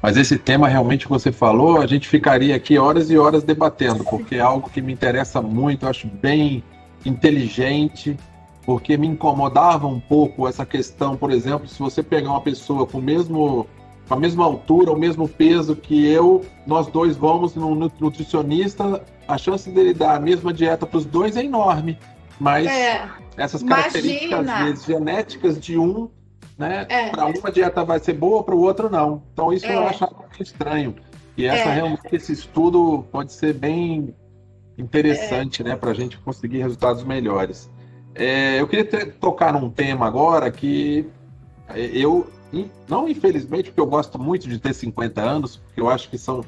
Mas 0.00 0.16
esse 0.16 0.38
tema 0.38 0.68
realmente 0.68 1.06
que 1.06 1.10
você 1.10 1.32
falou, 1.32 1.80
a 1.80 1.86
gente 1.86 2.08
ficaria 2.08 2.54
aqui 2.54 2.78
horas 2.78 3.10
e 3.10 3.18
horas 3.18 3.42
debatendo, 3.42 4.04
porque 4.04 4.36
é 4.36 4.40
algo 4.40 4.70
que 4.70 4.80
me 4.80 4.92
interessa 4.92 5.42
muito, 5.42 5.84
eu 5.84 5.90
acho 5.90 6.06
bem 6.06 6.62
inteligente 7.04 8.16
porque 8.64 8.96
me 8.96 9.06
incomodava 9.06 9.86
um 9.86 10.00
pouco 10.00 10.48
essa 10.48 10.64
questão, 10.64 11.16
por 11.16 11.30
exemplo, 11.30 11.68
se 11.68 11.78
você 11.78 12.02
pegar 12.02 12.30
uma 12.30 12.40
pessoa 12.40 12.86
com 12.86 12.98
o 12.98 13.02
mesmo 13.02 13.66
a 14.08 14.16
mesma 14.16 14.44
altura, 14.44 14.92
o 14.92 14.98
mesmo 14.98 15.28
peso 15.28 15.74
que 15.74 16.06
eu, 16.06 16.44
nós 16.66 16.86
dois 16.86 17.16
vamos 17.16 17.54
no 17.54 17.74
nutricionista, 17.74 19.02
a 19.26 19.38
chance 19.38 19.70
dele 19.70 19.94
dar 19.94 20.16
a 20.16 20.20
mesma 20.20 20.52
dieta 20.52 20.86
para 20.86 20.98
os 20.98 21.04
dois 21.04 21.36
é 21.36 21.44
enorme. 21.44 21.98
Mas 22.38 22.66
é, 22.66 23.08
essas 23.36 23.62
características, 23.62 24.40
imagina. 24.40 24.64
vezes, 24.64 24.84
genéticas 24.84 25.58
de 25.58 25.78
um, 25.78 26.10
né? 26.58 26.86
É. 26.88 27.08
Para 27.08 27.26
uma 27.26 27.50
dieta 27.50 27.84
vai 27.84 27.98
ser 27.98 28.14
boa, 28.14 28.42
para 28.42 28.54
o 28.54 28.60
outro 28.60 28.90
não. 28.90 29.22
Então 29.32 29.52
isso 29.52 29.66
é. 29.66 29.74
eu 29.74 29.86
achava 29.86 30.14
estranho. 30.40 30.94
E 31.36 31.46
essa 31.46 31.68
é. 31.68 31.74
realmente 31.74 32.02
esse 32.12 32.32
estudo 32.32 33.04
pode 33.10 33.32
ser 33.32 33.54
bem 33.54 34.14
interessante, 34.78 35.62
é. 35.62 35.64
né, 35.64 35.76
para 35.76 35.90
a 35.90 35.94
gente 35.94 36.18
conseguir 36.18 36.58
resultados 36.58 37.04
melhores. 37.04 37.70
É, 38.14 38.60
eu 38.60 38.68
queria 38.68 38.84
ter, 38.84 39.14
tocar 39.14 39.52
num 39.52 39.70
tema 39.70 40.06
agora 40.06 40.50
que 40.50 41.08
eu, 41.74 42.30
não 42.88 43.08
infelizmente, 43.08 43.70
porque 43.70 43.80
eu 43.80 43.86
gosto 43.86 44.18
muito 44.18 44.48
de 44.48 44.58
ter 44.58 44.74
50 44.74 45.20
anos, 45.20 45.56
porque 45.56 45.80
eu 45.80 45.88
acho 45.88 46.08
que 46.08 46.18
são 46.18 46.44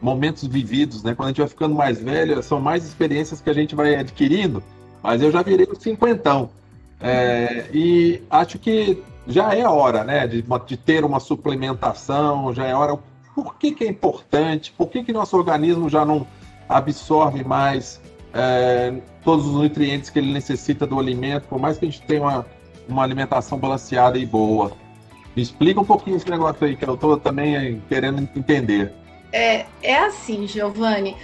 momentos 0.00 0.46
vividos, 0.46 1.02
né? 1.02 1.14
Quando 1.14 1.26
a 1.26 1.30
gente 1.30 1.40
vai 1.40 1.48
ficando 1.48 1.74
mais 1.74 2.00
velho, 2.00 2.42
são 2.42 2.60
mais 2.60 2.84
experiências 2.84 3.40
que 3.40 3.50
a 3.50 3.52
gente 3.52 3.74
vai 3.74 3.96
adquirindo, 3.96 4.62
mas 5.02 5.22
eu 5.22 5.30
já 5.30 5.42
virei 5.42 5.66
o 5.66 5.80
cinquentão. 5.80 6.50
É, 7.00 7.66
e 7.72 8.22
acho 8.30 8.58
que 8.58 9.02
já 9.26 9.54
é 9.54 9.66
hora, 9.68 10.04
né, 10.04 10.26
de, 10.26 10.42
de 10.66 10.76
ter 10.76 11.04
uma 11.04 11.20
suplementação, 11.20 12.52
já 12.54 12.64
é 12.64 12.74
hora 12.74 12.98
por 13.34 13.56
que, 13.56 13.72
que 13.72 13.84
é 13.84 13.88
importante? 13.88 14.72
Por 14.76 14.88
que, 14.88 15.04
que 15.04 15.12
nosso 15.12 15.36
organismo 15.36 15.88
já 15.88 16.04
não 16.04 16.26
absorve 16.68 17.44
mais 17.44 18.00
é, 18.34 18.94
todos 19.22 19.46
os 19.46 19.52
nutrientes 19.52 20.10
que 20.10 20.18
ele 20.18 20.32
necessita 20.32 20.86
do 20.86 20.98
alimento, 20.98 21.46
por 21.46 21.58
mais 21.58 21.78
que 21.78 21.84
a 21.84 21.88
gente 21.88 22.02
tenha 22.02 22.22
uma, 22.22 22.46
uma 22.88 23.02
alimentação 23.02 23.56
balanceada 23.56 24.18
e 24.18 24.26
boa? 24.26 24.72
Me 25.38 25.42
explica 25.42 25.80
um 25.80 25.84
pouquinho 25.84 26.16
esse 26.16 26.28
negócio 26.28 26.66
aí, 26.66 26.74
que 26.74 26.84
eu 26.84 26.94
estou 26.94 27.16
também 27.16 27.80
querendo 27.88 28.28
entender. 28.34 28.92
É, 29.32 29.66
é 29.80 29.96
assim, 29.96 30.48
Giovanni. 30.48 31.16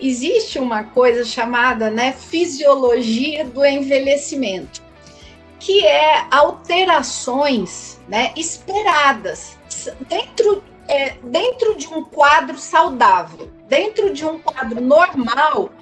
Existe 0.00 0.60
uma 0.60 0.84
coisa 0.84 1.24
chamada 1.24 1.90
né, 1.90 2.12
fisiologia 2.12 3.44
do 3.44 3.66
envelhecimento, 3.66 4.80
que 5.58 5.84
é 5.84 6.24
alterações 6.30 8.00
né, 8.06 8.30
esperadas 8.36 9.58
dentro 10.08 10.62
é, 10.86 11.16
dentro 11.24 11.76
de 11.76 11.88
um 11.88 12.04
quadro 12.04 12.56
saudável, 12.56 13.50
dentro 13.68 14.14
de 14.14 14.24
um 14.24 14.38
quadro 14.38 14.80
normal, 14.80 15.72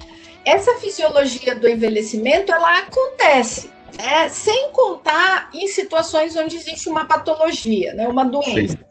essa 0.47 0.77
fisiologia 0.77 1.55
do 1.55 1.69
envelhecimento 1.69 2.51
ela 2.51 2.79
acontece, 2.79 3.71
né? 3.97 4.29
sem 4.29 4.71
contar 4.71 5.51
em 5.53 5.67
situações 5.69 6.37
onde 6.37 6.57
existe 6.57 6.89
uma 6.89 7.05
patologia, 7.05 7.95
né? 7.95 8.09
uma 8.09 8.25
doença. 8.25 8.77
Sim. 8.77 8.87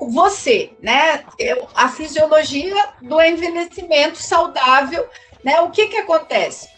Você, 0.00 0.70
né? 0.80 1.24
Eu, 1.38 1.68
a 1.74 1.88
fisiologia 1.88 2.74
do 3.02 3.20
envelhecimento 3.20 4.16
saudável, 4.16 5.06
né? 5.44 5.60
O 5.60 5.70
que 5.70 5.88
que 5.88 5.98
acontece? 5.98 6.70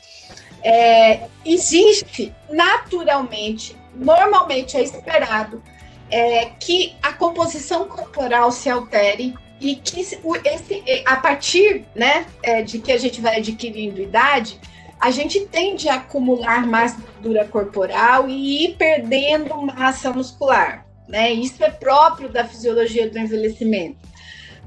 É, 0.60 1.28
existe 1.44 2.34
naturalmente, 2.50 3.76
normalmente 3.94 4.76
é 4.76 4.82
esperado 4.82 5.62
é, 6.10 6.46
que 6.58 6.96
a 7.00 7.12
composição 7.12 7.88
corporal 7.88 8.50
se 8.50 8.68
altere 8.68 9.34
e 9.60 9.76
que 9.76 10.00
esse, 10.00 10.20
a 11.06 11.16
partir 11.16 11.84
né, 11.94 12.26
é, 12.42 12.62
de 12.62 12.80
que 12.80 12.90
a 12.90 12.98
gente 12.98 13.20
vai 13.20 13.38
adquirindo 13.38 14.02
idade, 14.02 14.60
a 15.02 15.10
gente 15.10 15.40
tende 15.46 15.88
a 15.88 15.96
acumular 15.96 16.64
mais 16.64 16.94
gordura 16.94 17.44
corporal 17.44 18.28
e 18.28 18.66
ir 18.66 18.76
perdendo 18.76 19.60
massa 19.60 20.12
muscular. 20.12 20.86
Né? 21.08 21.32
Isso 21.32 21.62
é 21.64 21.70
próprio 21.70 22.28
da 22.28 22.44
fisiologia 22.44 23.10
do 23.10 23.18
envelhecimento. 23.18 23.98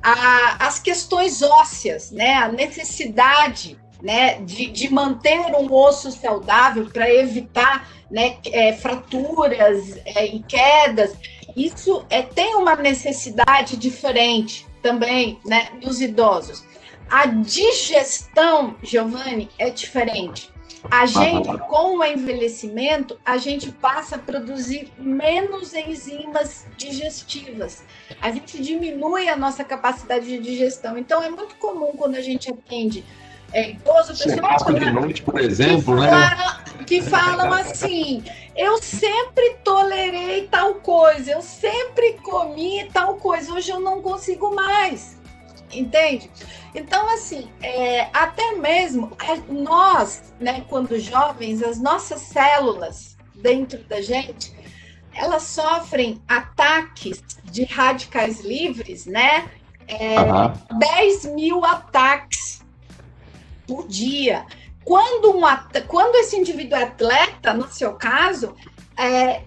A, 0.04 0.68
as 0.68 0.78
questões 0.78 1.42
ósseas, 1.42 2.12
né? 2.12 2.34
a 2.34 2.50
necessidade 2.50 3.80
né, 4.04 4.42
de, 4.42 4.68
de 4.68 4.94
manter 4.94 5.40
um 5.40 5.74
osso 5.74 6.12
saudável 6.12 6.86
para 6.92 7.10
evitar 7.10 7.90
né, 8.12 8.36
é, 8.52 8.74
fraturas 8.74 9.98
é, 10.04 10.26
e 10.26 10.44
quedas, 10.44 11.16
isso 11.56 12.06
é, 12.10 12.22
tem 12.22 12.56
uma 12.56 12.76
necessidade 12.76 13.78
diferente 13.78 14.68
também 14.84 15.40
né, 15.46 15.70
dos 15.82 16.02
idosos. 16.02 16.62
A 17.10 17.28
digestão, 17.28 18.76
Giovanni, 18.82 19.50
é 19.58 19.70
diferente. 19.70 20.52
A 20.90 21.06
gente, 21.06 21.58
com 21.68 21.98
o 21.98 22.04
envelhecimento, 22.04 23.20
a 23.26 23.38
gente 23.38 23.72
passa 23.72 24.18
a 24.18 24.20
produzir 24.20 24.92
menos 24.98 25.74
enzimas 25.74 26.68
digestivas. 26.78 27.84
A 28.22 28.32
gente 28.32 28.62
diminui 28.62 29.28
a 29.28 29.36
nossa 29.36 29.64
capacidade 29.64 30.26
de 30.26 30.38
digestão. 30.38 30.98
Então, 30.98 31.24
é 31.24 31.30
muito 31.30 31.56
comum 31.56 31.94
quando 31.98 32.16
a 32.16 32.22
gente 32.22 32.52
atende 32.52 33.04
é, 33.52 33.72
idoso, 33.72 34.14
pessoas 34.18 34.80
de 34.80 34.92
noite, 34.92 35.22
por 35.24 35.40
exemplo, 35.40 35.96
que 35.96 36.02
né? 36.02 36.10
Falam, 36.10 36.86
que 36.86 37.02
falam 37.02 37.54
assim: 37.54 38.24
eu 38.56 38.82
sempre 38.82 39.56
tolerei 39.64 40.48
tal 40.48 40.76
coisa, 40.76 41.32
eu 41.32 41.42
sempre 41.42 42.14
comi 42.22 42.90
tal 42.92 43.16
coisa, 43.16 43.54
hoje 43.54 43.72
eu 43.72 43.80
não 43.80 44.02
consigo 44.02 44.54
mais. 44.54 45.15
Entende? 45.78 46.30
Então, 46.74 47.08
assim, 47.10 47.50
é, 47.62 48.08
até 48.14 48.54
mesmo 48.54 49.12
nós, 49.50 50.34
né, 50.40 50.64
quando 50.70 51.00
jovens, 51.00 51.62
as 51.62 51.80
nossas 51.80 52.22
células 52.22 53.18
dentro 53.36 53.84
da 53.84 54.02
gente, 54.02 54.54
elas 55.14 55.44
sofrem 55.44 56.22
ataques 56.28 57.24
de 57.44 57.64
radicais 57.64 58.42
livres, 58.42 59.06
né? 59.06 59.50
É, 59.88 60.20
uhum. 60.20 60.80
10 60.80 61.26
mil 61.28 61.64
ataques 61.64 62.62
por 63.68 63.88
dia. 63.88 64.46
Quando, 64.84 65.36
um, 65.36 65.42
quando 65.88 66.16
esse 66.16 66.36
indivíduo 66.36 66.78
é 66.78 66.84
atleta, 66.84 67.54
no 67.54 67.68
seu 67.68 67.94
caso, 67.94 68.56
é, 68.98 69.42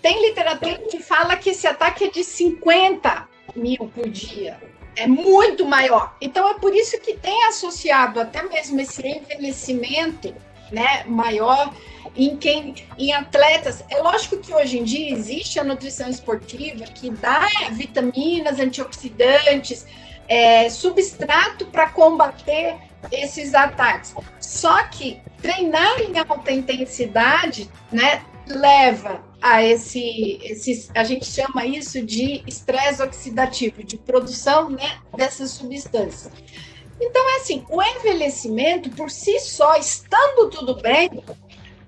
tem 0.00 0.26
literatura 0.28 0.78
que 0.78 0.98
fala 1.00 1.36
que 1.36 1.50
esse 1.50 1.66
ataque 1.66 2.04
é 2.04 2.10
de 2.10 2.24
50 2.24 3.28
mil 3.54 3.90
por 3.94 4.08
dia. 4.08 4.58
É 5.00 5.06
muito 5.06 5.64
maior. 5.64 6.14
Então, 6.20 6.46
é 6.50 6.54
por 6.58 6.74
isso 6.74 7.00
que 7.00 7.14
tem 7.14 7.44
associado 7.44 8.20
até 8.20 8.42
mesmo 8.42 8.78
esse 8.80 9.00
envelhecimento 9.06 10.34
né, 10.70 11.04
maior 11.06 11.72
em 12.14 12.36
quem 12.36 12.74
em 12.98 13.10
atletas. 13.12 13.82
É 13.88 13.98
lógico 14.02 14.36
que 14.36 14.52
hoje 14.52 14.78
em 14.78 14.84
dia 14.84 15.10
existe 15.10 15.58
a 15.58 15.64
nutrição 15.64 16.10
esportiva 16.10 16.84
que 16.84 17.08
dá 17.08 17.48
vitaminas, 17.72 18.60
antioxidantes, 18.60 19.86
é, 20.28 20.68
substrato 20.68 21.64
para 21.66 21.88
combater 21.88 22.76
esses 23.10 23.54
ataques. 23.54 24.14
Só 24.38 24.82
que 24.84 25.18
treinar 25.40 25.98
em 26.02 26.18
alta 26.18 26.52
intensidade, 26.52 27.70
né, 27.90 28.22
leva 28.46 29.29
a 29.40 29.62
esse, 29.62 30.38
esse, 30.42 30.90
a 30.94 31.04
gente 31.04 31.24
chama 31.24 31.64
isso 31.64 32.04
de 32.04 32.42
estresse 32.46 33.02
oxidativo, 33.02 33.82
de 33.82 33.96
produção, 33.96 34.70
né, 34.70 34.98
dessas 35.16 35.52
substâncias. 35.52 36.32
Então, 37.00 37.30
é 37.30 37.36
assim, 37.36 37.64
o 37.70 37.82
envelhecimento 37.82 38.90
por 38.90 39.10
si 39.10 39.40
só, 39.40 39.76
estando 39.76 40.50
tudo 40.50 40.74
bem, 40.80 41.10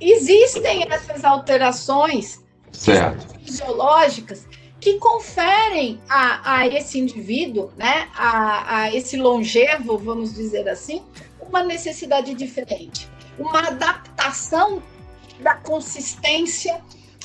existem 0.01 0.87
essas 0.91 1.25
alterações 1.25 2.43
certo. 2.73 3.39
fisiológicas 3.41 4.47
que 4.81 4.99
conferem 4.99 6.01
a, 6.09 6.57
a 6.57 6.67
esse 6.67 6.99
indivíduo, 6.99 7.71
né, 7.77 8.09
a, 8.15 8.81
a 8.81 8.95
esse 8.95 9.17
longevo, 9.17 9.99
vamos 9.99 10.35
dizer 10.35 10.69
assim, 10.69 11.05
uma 11.41 11.63
necessidade 11.63 12.35
diferente, 12.35 13.07
uma 13.39 13.69
adaptação 13.69 14.83
da 15.41 15.55
consistência 15.55 16.83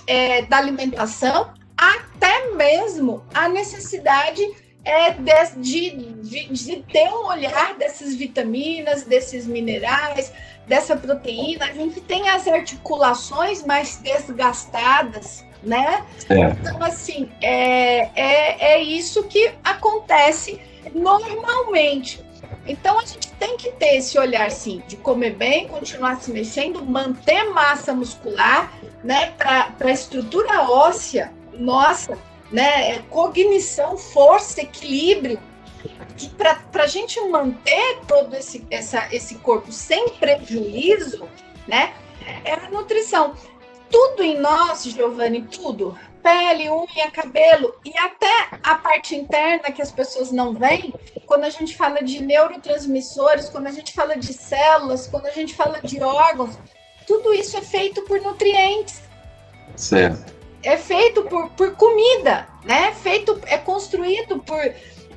é, 0.07 0.41
da 0.43 0.57
alimentação, 0.57 1.53
até 1.77 2.51
mesmo 2.51 3.23
a 3.33 3.47
necessidade 3.47 4.41
é 4.83 5.11
de, 5.57 5.89
de, 5.91 6.47
de, 6.47 6.75
ter 6.83 7.09
um 7.09 7.27
olhar 7.27 7.75
dessas 7.75 8.15
vitaminas, 8.15 9.03
desses 9.03 9.45
minerais, 9.45 10.31
dessa 10.65 10.95
proteína. 10.95 11.65
A 11.65 11.73
gente 11.73 11.99
tem 11.99 12.29
as 12.29 12.47
articulações 12.47 13.65
mais 13.65 13.97
desgastadas, 13.97 15.45
né? 15.61 16.05
É. 16.29 16.39
Então, 16.39 16.81
assim, 16.81 17.29
é, 17.41 18.09
é, 18.15 18.73
é 18.75 18.81
isso 18.81 19.23
que 19.23 19.51
acontece 19.61 20.59
normalmente. 20.95 22.25
Então, 22.67 22.99
a 22.99 23.05
gente 23.05 23.31
tem 23.33 23.57
que 23.57 23.71
ter 23.73 23.97
esse 23.97 24.17
olhar, 24.17 24.49
sim, 24.51 24.81
de 24.87 24.97
comer 24.97 25.35
bem, 25.35 25.67
continuar 25.67 26.21
se 26.21 26.31
mexendo, 26.31 26.85
manter 26.85 27.43
massa 27.45 27.93
muscular, 27.93 28.73
né? 29.03 29.31
Para 29.31 29.73
a 29.79 29.91
estrutura 29.91 30.69
óssea, 30.69 31.33
nossa, 31.53 32.17
né? 32.51 32.91
É 32.91 32.99
cognição, 33.09 33.97
força, 33.97 34.61
equilíbrio. 34.61 35.39
Para 36.37 36.83
a 36.83 36.87
gente 36.87 37.19
manter 37.29 37.99
todo 38.07 38.35
esse, 38.35 38.65
essa, 38.71 39.07
esse 39.13 39.35
corpo 39.35 39.71
sem 39.71 40.09
prejuízo, 40.09 41.27
né? 41.67 41.93
é 42.43 42.53
a 42.53 42.69
nutrição. 42.69 43.33
Tudo 43.89 44.23
em 44.23 44.39
nós, 44.39 44.83
Giovanni, 44.83 45.41
tudo. 45.43 45.97
Pele, 46.21 46.69
unha, 46.69 47.09
cabelo 47.11 47.73
e 47.85 47.97
até 47.97 48.49
a 48.61 48.75
parte 48.75 49.15
interna 49.15 49.71
que 49.71 49.81
as 49.81 49.91
pessoas 49.91 50.31
não 50.31 50.53
veem, 50.53 50.93
quando 51.25 51.45
a 51.45 51.49
gente 51.49 51.75
fala 51.75 52.03
de 52.03 52.21
neurotransmissores, 52.21 53.49
quando 53.49 53.67
a 53.67 53.71
gente 53.71 53.93
fala 53.93 54.17
de 54.17 54.33
células, 54.33 55.07
quando 55.07 55.27
a 55.27 55.31
gente 55.31 55.53
fala 55.53 55.79
de 55.81 56.01
órgãos, 56.01 56.57
tudo 57.05 57.33
isso 57.33 57.55
é 57.55 57.61
feito 57.61 58.01
por 58.01 58.19
nutrientes. 58.21 59.01
Certo. 59.75 60.33
É 60.63 60.75
feito 60.75 61.23
por, 61.23 61.49
por 61.51 61.75
comida, 61.75 62.47
né? 62.65 62.91
Feito, 62.93 63.39
é 63.45 63.57
construído 63.57 64.39
por 64.39 64.59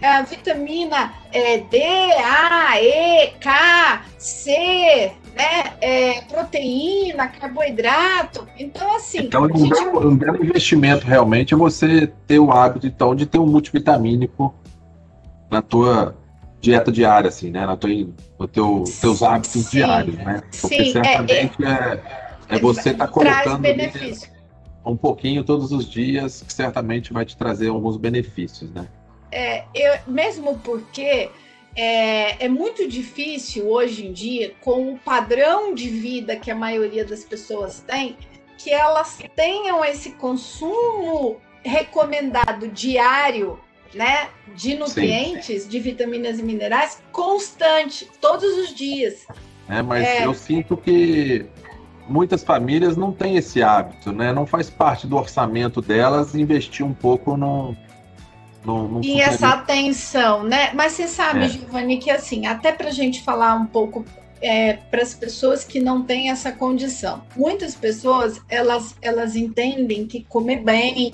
a 0.02 0.22
vitamina 0.22 1.12
é, 1.32 1.58
D, 1.58 1.82
A, 1.82 2.80
E, 2.80 3.32
K, 3.40 4.04
C, 4.18 5.12
né? 5.34 5.74
É, 5.80 6.20
proteína, 6.22 7.28
carboidrato. 7.28 8.46
Então, 8.58 8.96
assim. 8.96 9.18
Então, 9.18 9.44
um, 9.44 9.56
gente... 9.56 9.80
um 9.80 10.16
belo 10.16 10.44
investimento 10.44 11.06
realmente 11.06 11.54
é 11.54 11.56
você 11.56 12.12
ter 12.26 12.38
o 12.38 12.50
hábito, 12.50 12.86
então, 12.86 13.14
de 13.14 13.26
ter 13.26 13.38
um 13.38 13.46
multivitamínico 13.46 14.54
na 15.50 15.62
tua 15.62 16.16
dieta 16.60 16.92
diária, 16.92 17.28
assim, 17.28 17.50
né? 17.50 17.66
Na 17.66 17.76
tua, 17.76 17.90
no 18.38 18.48
teu, 18.48 18.84
teus 19.00 19.22
hábitos 19.22 19.52
Sim. 19.52 19.78
diários, 19.78 20.16
né? 20.16 20.42
Porque 20.60 20.84
Sim, 20.84 20.92
certamente 20.92 21.64
é, 21.64 22.02
é, 22.48 22.56
é 22.56 22.58
você 22.58 22.90
estar 22.90 23.06
tá 23.06 23.12
colocando 23.12 23.66
um 24.84 24.96
pouquinho 24.96 25.44
todos 25.44 25.72
os 25.72 25.88
dias, 25.88 26.42
que 26.42 26.52
certamente 26.52 27.12
vai 27.12 27.24
te 27.24 27.36
trazer 27.36 27.68
alguns 27.68 27.96
benefícios, 27.96 28.70
né? 28.70 28.86
é, 29.32 29.64
eu, 29.74 29.94
mesmo 30.06 30.58
porque 30.58 31.30
é, 31.74 32.44
é, 32.44 32.48
muito 32.48 32.88
difícil 32.88 33.68
hoje 33.68 34.06
em 34.06 34.12
dia, 34.12 34.54
com 34.60 34.92
o 34.92 34.98
padrão 34.98 35.74
de 35.74 35.88
vida 35.88 36.36
que 36.36 36.50
a 36.50 36.54
maioria 36.54 37.04
das 37.04 37.24
pessoas 37.24 37.80
tem, 37.86 38.16
que 38.58 38.70
elas 38.70 39.18
tenham 39.36 39.84
esse 39.84 40.12
consumo 40.12 41.40
recomendado 41.62 42.68
diário, 42.68 43.58
né, 43.94 44.28
de 44.54 44.76
nutrientes, 44.76 45.62
Sim. 45.62 45.68
de 45.68 45.80
vitaminas 45.80 46.38
e 46.38 46.42
minerais 46.42 47.02
constante, 47.12 48.08
todos 48.20 48.56
os 48.58 48.74
dias. 48.74 49.26
É, 49.68 49.82
mas 49.82 50.06
é... 50.06 50.26
eu 50.26 50.34
sinto 50.34 50.76
que 50.76 51.46
muitas 52.08 52.42
famílias 52.42 52.96
não 52.96 53.12
têm 53.12 53.36
esse 53.36 53.62
hábito, 53.62 54.12
né? 54.12 54.32
Não 54.32 54.44
faz 54.44 54.68
parte 54.68 55.06
do 55.06 55.16
orçamento 55.16 55.80
delas 55.80 56.34
investir 56.34 56.84
um 56.84 56.92
pouco 56.92 57.36
no, 57.36 57.76
não, 58.64 58.86
não 58.86 59.00
e 59.02 59.20
essa 59.20 59.48
atenção, 59.48 60.44
né? 60.44 60.70
Mas 60.74 60.92
você 60.92 61.08
sabe, 61.08 61.44
é. 61.44 61.48
Giovanni, 61.48 61.98
que 61.98 62.10
assim, 62.10 62.46
até 62.46 62.72
para 62.72 62.88
a 62.88 62.92
gente 62.92 63.22
falar 63.22 63.54
um 63.54 63.66
pouco 63.66 64.04
é, 64.40 64.74
para 64.74 65.02
as 65.02 65.14
pessoas 65.14 65.64
que 65.64 65.80
não 65.80 66.02
têm 66.02 66.30
essa 66.30 66.52
condição. 66.52 67.22
Muitas 67.36 67.74
pessoas 67.74 68.40
elas, 68.48 68.94
elas 69.00 69.36
entendem 69.36 70.06
que 70.06 70.24
comer 70.24 70.62
bem, 70.62 71.12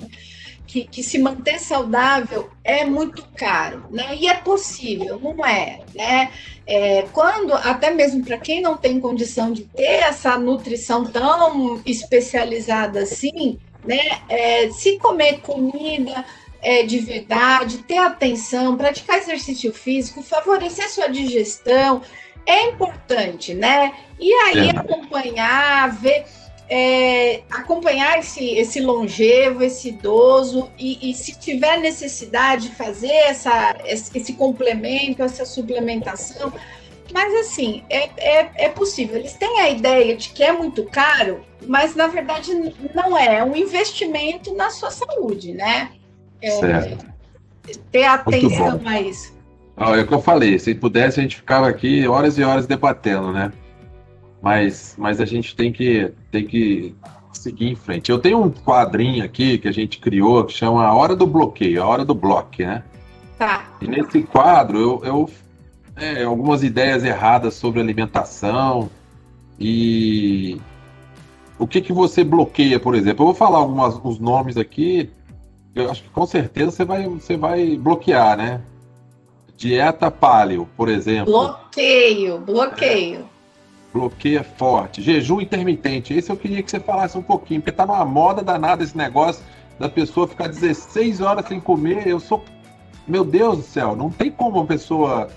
que, 0.65 0.83
que 0.83 1.01
se 1.01 1.17
manter 1.17 1.59
saudável 1.59 2.49
é 2.63 2.85
muito 2.85 3.25
caro, 3.35 3.85
né? 3.89 4.15
E 4.19 4.27
é 4.27 4.33
possível, 4.33 5.19
não 5.21 5.45
é, 5.45 5.79
né? 5.95 6.29
É, 6.65 7.03
quando, 7.13 7.53
até 7.53 7.91
mesmo 7.91 8.23
para 8.25 8.37
quem 8.37 8.61
não 8.61 8.75
tem 8.75 8.99
condição 8.99 9.53
de 9.53 9.63
ter 9.63 10.03
essa 10.03 10.37
nutrição 10.37 11.05
tão 11.05 11.81
especializada 11.85 12.99
assim, 12.99 13.57
né? 13.85 14.19
É, 14.27 14.69
se 14.71 14.97
comer 14.99 15.39
comida 15.39 16.25
é, 16.61 16.83
de 16.83 16.99
verdade, 16.99 17.79
ter 17.79 17.97
atenção, 17.97 18.75
praticar 18.75 19.17
exercício 19.17 19.73
físico, 19.73 20.21
favorecer 20.21 20.89
sua 20.89 21.07
digestão, 21.07 22.01
é 22.45 22.69
importante, 22.69 23.53
né? 23.53 23.93
E 24.19 24.31
aí 24.33 24.69
é. 24.69 24.71
acompanhar, 24.71 25.91
ver, 25.99 26.25
é, 26.69 27.41
acompanhar 27.49 28.19
esse, 28.19 28.43
esse 28.55 28.79
longevo, 28.79 29.63
esse 29.63 29.89
idoso, 29.89 30.71
e, 30.77 31.09
e, 31.09 31.13
se 31.13 31.37
tiver 31.37 31.77
necessidade, 31.77 32.69
fazer 32.69 33.11
essa, 33.11 33.75
esse 33.85 34.33
complemento, 34.33 35.21
essa 35.21 35.45
suplementação. 35.45 36.51
Mas 37.13 37.33
assim, 37.35 37.83
é, 37.89 38.09
é, 38.17 38.51
é 38.55 38.69
possível. 38.69 39.17
Eles 39.17 39.33
têm 39.33 39.59
a 39.61 39.69
ideia 39.69 40.15
de 40.15 40.29
que 40.29 40.43
é 40.43 40.51
muito 40.51 40.83
caro, 40.85 41.43
mas 41.65 41.95
na 41.95 42.07
verdade 42.07 42.51
não 42.93 43.17
é. 43.17 43.37
É 43.37 43.43
um 43.43 43.55
investimento 43.55 44.53
na 44.53 44.69
sua 44.69 44.91
saúde, 44.91 45.53
né? 45.53 45.91
É, 46.41 46.97
ter 47.91 48.05
atenção 48.05 48.79
a 48.85 49.01
isso. 49.01 49.33
é 49.77 50.01
o 50.01 50.07
que 50.07 50.13
eu 50.13 50.21
falei, 50.21 50.57
se 50.59 50.73
pudesse 50.75 51.19
a 51.19 51.23
gente 51.23 51.37
ficava 51.37 51.67
aqui 51.67 52.07
horas 52.07 52.37
e 52.37 52.43
horas 52.43 52.65
debatendo, 52.65 53.31
né? 53.31 53.51
Mas, 54.41 54.95
mas 54.97 55.19
a 55.19 55.25
gente 55.25 55.55
tem 55.55 55.71
que, 55.71 56.11
tem 56.31 56.45
que 56.45 56.95
seguir 57.33 57.71
em 57.71 57.75
frente. 57.75 58.11
Eu 58.11 58.19
tenho 58.19 58.41
um 58.41 58.51
quadrinho 58.51 59.23
aqui 59.23 59.57
que 59.57 59.67
a 59.67 59.71
gente 59.71 59.99
criou 59.99 60.45
que 60.45 60.53
chama 60.53 60.85
A 60.85 60.93
Hora 60.93 61.15
do 61.15 61.25
Bloqueio, 61.25 61.81
A 61.81 61.87
Hora 61.87 62.05
do 62.05 62.13
Bloque, 62.13 62.65
né? 62.65 62.83
Tá. 63.37 63.65
E 63.81 63.87
nesse 63.87 64.23
quadro 64.23 64.79
eu, 64.79 65.01
eu 65.03 65.29
é, 65.95 66.23
algumas 66.23 66.63
ideias 66.63 67.03
erradas 67.03 67.55
sobre 67.55 67.79
alimentação 67.79 68.89
e 69.59 70.61
o 71.57 71.67
que 71.67 71.81
que 71.81 71.91
você 71.91 72.23
bloqueia, 72.23 72.79
por 72.79 72.93
exemplo. 72.93 73.23
Eu 73.23 73.27
vou 73.27 73.35
falar 73.35 73.57
alguns 73.57 74.19
nomes 74.19 74.57
aqui 74.57 75.09
eu 75.81 75.91
acho 75.91 76.03
que 76.03 76.09
com 76.09 76.25
certeza 76.25 76.71
você 76.71 76.85
vai, 76.85 77.07
você 77.07 77.37
vai 77.37 77.77
bloquear, 77.77 78.37
né? 78.37 78.61
Dieta 79.55 80.11
paleo, 80.11 80.67
por 80.77 80.87
exemplo. 80.87 81.31
Bloqueio, 81.31 82.39
bloqueio. 82.39 83.19
É, 83.21 83.97
bloqueia 83.97 84.43
forte. 84.43 85.01
Jejum 85.01 85.41
intermitente. 85.41 86.13
Esse 86.13 86.31
eu 86.31 86.37
queria 86.37 86.61
que 86.61 86.69
você 86.69 86.79
falasse 86.79 87.17
um 87.17 87.23
pouquinho, 87.23 87.61
porque 87.61 87.71
tá 87.71 87.85
numa 87.85 88.05
moda 88.05 88.43
danada 88.43 88.83
esse 88.83 88.95
negócio 88.95 89.43
da 89.79 89.89
pessoa 89.89 90.27
ficar 90.27 90.47
16 90.47 91.21
horas 91.21 91.47
sem 91.47 91.59
comer. 91.59 92.07
Eu 92.07 92.19
sou. 92.19 92.43
Meu 93.07 93.23
Deus 93.23 93.57
do 93.57 93.63
céu, 93.63 93.95
não 93.95 94.09
tem 94.09 94.29
como 94.29 94.57
uma 94.57 94.65
pessoa 94.65 95.29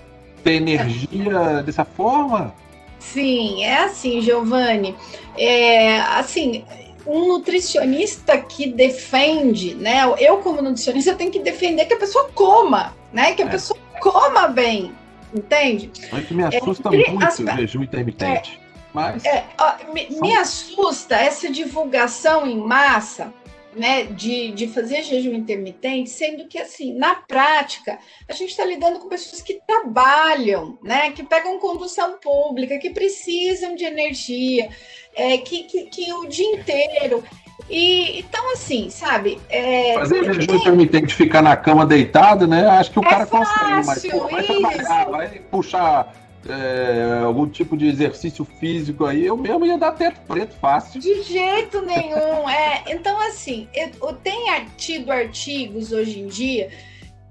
ter 0.43 0.53
energia 0.53 1.63
dessa 1.65 1.85
forma? 1.85 2.53
Sim, 2.99 3.63
é 3.63 3.85
assim, 3.85 4.21
Giovanni. 4.21 4.95
É, 5.37 5.99
assim, 6.01 6.63
um 7.05 7.27
nutricionista 7.27 8.37
que 8.37 8.67
defende, 8.67 9.75
né? 9.75 10.01
Eu, 10.19 10.37
como 10.37 10.61
nutricionista, 10.61 11.15
tenho 11.15 11.31
que 11.31 11.39
defender 11.39 11.85
que 11.85 11.93
a 11.93 11.99
pessoa 11.99 12.29
coma, 12.33 12.95
né? 13.11 13.33
Que 13.33 13.43
a 13.43 13.45
é. 13.45 13.49
pessoa 13.49 13.79
coma 13.99 14.47
bem, 14.47 14.93
entende? 15.33 15.91
É 16.11 16.21
que 16.21 16.33
me 16.33 16.43
assusta 16.43 16.89
é, 16.89 17.09
muito 17.09 17.25
as, 17.25 17.39
o 17.39 17.45
jejum 17.45 17.83
intermitente. 17.83 18.59
É, 18.63 18.71
mas... 18.93 19.25
É, 19.25 19.45
ó, 19.59 19.93
me, 19.93 20.07
me 20.21 20.35
assusta 20.35 21.15
essa 21.15 21.49
divulgação 21.51 22.47
em 22.47 22.57
massa 22.57 23.33
né, 23.75 24.03
de, 24.03 24.51
de 24.51 24.67
fazer 24.67 25.03
jejum 25.03 25.33
intermitente, 25.33 26.09
sendo 26.09 26.47
que, 26.47 26.57
assim, 26.57 26.93
na 26.93 27.15
prática, 27.15 27.97
a 28.27 28.33
gente 28.33 28.49
está 28.49 28.65
lidando 28.65 28.99
com 28.99 29.07
pessoas 29.07 29.41
que 29.41 29.61
trabalham, 29.65 30.77
né, 30.83 31.11
que 31.11 31.23
pegam 31.23 31.59
condução 31.59 32.17
pública, 32.19 32.77
que 32.77 32.89
precisam 32.89 33.75
de 33.75 33.85
energia, 33.85 34.69
é, 35.15 35.37
que, 35.37 35.63
que, 35.63 35.83
que 35.85 36.13
o 36.13 36.27
dia 36.27 36.55
inteiro. 36.55 37.23
E, 37.69 38.19
então, 38.19 38.51
assim, 38.53 38.89
sabe? 38.89 39.39
É, 39.49 39.93
Fazer 39.95 40.33
jejum 40.33 40.55
intermitente, 40.55 41.13
ficar 41.13 41.41
na 41.41 41.55
cama 41.55 41.85
deitado, 41.85 42.47
né? 42.47 42.67
Acho 42.67 42.91
que 42.91 42.99
o 42.99 43.05
é 43.05 43.09
cara 43.09 43.25
consegue, 43.25 43.85
mas 43.85 44.05
pô, 44.05 44.27
vai 44.27 44.43
trabalhar, 44.43 45.09
vai 45.09 45.39
puxar 45.49 46.13
é, 46.47 47.21
algum 47.23 47.47
tipo 47.47 47.77
de 47.77 47.87
exercício 47.87 48.43
físico 48.43 49.05
aí, 49.05 49.25
eu 49.25 49.37
mesmo 49.37 49.65
ia 49.65 49.77
dar 49.77 49.91
teto 49.91 50.19
preto 50.27 50.55
fácil. 50.55 50.99
De 50.99 51.21
jeito 51.23 51.81
nenhum. 51.81 52.49
é, 52.49 52.83
então, 52.87 53.19
assim, 53.27 53.67
eu, 53.73 54.13
tenho 54.13 54.65
tido 54.77 55.11
artigos 55.11 55.91
hoje 55.91 56.19
em 56.19 56.27
dia 56.27 56.69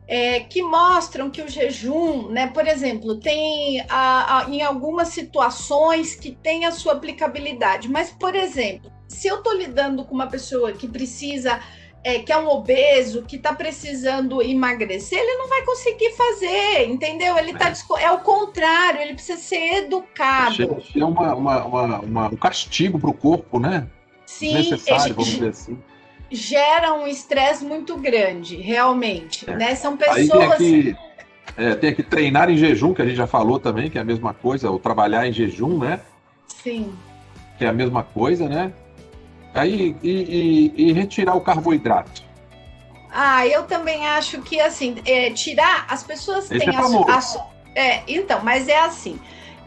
é, 0.07 0.41
que 0.41 0.63
mostram 0.63 1.31
que 1.31 1.41
o 1.41 1.49
jejum, 1.49 2.29
né, 2.29 2.49
por 2.49 2.67
exemplo, 2.67 3.17
tem 3.17 3.81
a, 3.89 4.39
a, 4.39 4.51
em 4.51 4.63
algumas 4.63 5.09
situações 5.09 6.15
que 6.15 6.33
tem 6.33 6.65
a 6.65 6.73
sua 6.73 6.95
aplicabilidade, 6.95 7.89
mas, 7.89 8.11
por 8.11 8.35
exemplo, 8.35 8.91
se 9.09 9.29
eu 9.29 9.37
estou 9.37 9.57
lidando 9.57 10.05
com 10.05 10.15
uma 10.15 10.27
pessoa 10.27 10.73
que 10.73 10.89
precisa 10.89 11.61
é, 12.03 12.19
que 12.21 12.33
é 12.33 12.39
um 12.39 12.49
obeso, 12.49 13.23
que 13.23 13.37
está 13.37 13.53
precisando 13.53 14.41
emagrecer, 14.43 15.19
ele 15.19 15.37
não 15.37 15.49
vai 15.49 15.63
conseguir 15.65 16.11
fazer, 16.13 16.89
entendeu? 16.89 17.37
Ele 17.37 17.53
tá 17.53 17.69
é. 17.69 18.05
é 18.05 18.13
o 18.13 18.21
contrário, 18.21 19.01
ele 19.01 19.15
precisa 19.15 19.39
ser 19.39 19.85
educado. 19.85 20.81
É 20.97 21.05
uma, 21.05 21.35
uma, 21.35 21.65
uma, 21.65 22.01
uma 22.01 22.29
um 22.29 22.37
castigo 22.37 22.99
para 22.99 23.11
o 23.11 23.15
corpo, 23.15 23.59
né? 23.59 23.87
Sim, 24.25 24.55
necessário, 24.55 25.15
vamos 25.15 25.31
dizer 25.31 25.49
assim. 25.51 25.79
Gera 26.31 26.95
um 26.95 27.07
estresse 27.07 27.65
muito 27.65 27.97
grande, 27.97 28.57
realmente. 28.57 29.49
É. 29.51 29.57
Né? 29.57 29.75
São 29.75 29.97
pessoas. 29.97 30.53
Aí 30.53 30.59
tem, 30.59 30.83
que, 30.83 30.97
é, 31.57 31.75
tem 31.75 31.95
que 31.95 32.03
treinar 32.03 32.49
em 32.49 32.57
jejum, 32.57 32.95
que 32.95 33.03
a 33.03 33.05
gente 33.05 33.17
já 33.17 33.27
falou 33.27 33.59
também, 33.59 33.91
que 33.91 33.99
é 33.99 34.01
a 34.01 34.05
mesma 34.05 34.33
coisa, 34.33 34.71
ou 34.71 34.79
trabalhar 34.79 35.27
em 35.27 35.33
jejum, 35.33 35.79
né? 35.79 36.01
Sim. 36.47 36.95
Que 37.59 37.65
é 37.65 37.69
a 37.69 37.73
mesma 37.73 38.03
coisa, 38.03 38.49
né? 38.49 38.73
Aí, 39.55 39.97
e, 40.03 40.11
e, 40.11 40.73
e, 40.77 40.93
retirar 40.93 41.35
o 41.35 41.41
carboidrato. 41.41 42.23
Ah, 43.11 43.47
eu 43.47 43.65
também 43.65 44.07
acho 44.07 44.41
que 44.43 44.61
assim, 44.61 44.97
é, 45.05 45.31
tirar 45.31 45.87
as 45.89 46.05
pessoas 46.05 46.51
Esse 46.51 46.65
têm 46.65 46.75
é 46.75 46.79
a, 46.79 47.19
a, 47.19 47.47
é, 47.75 48.03
então, 48.07 48.41
mas 48.45 48.69
é 48.69 48.79
assim. 48.79 49.19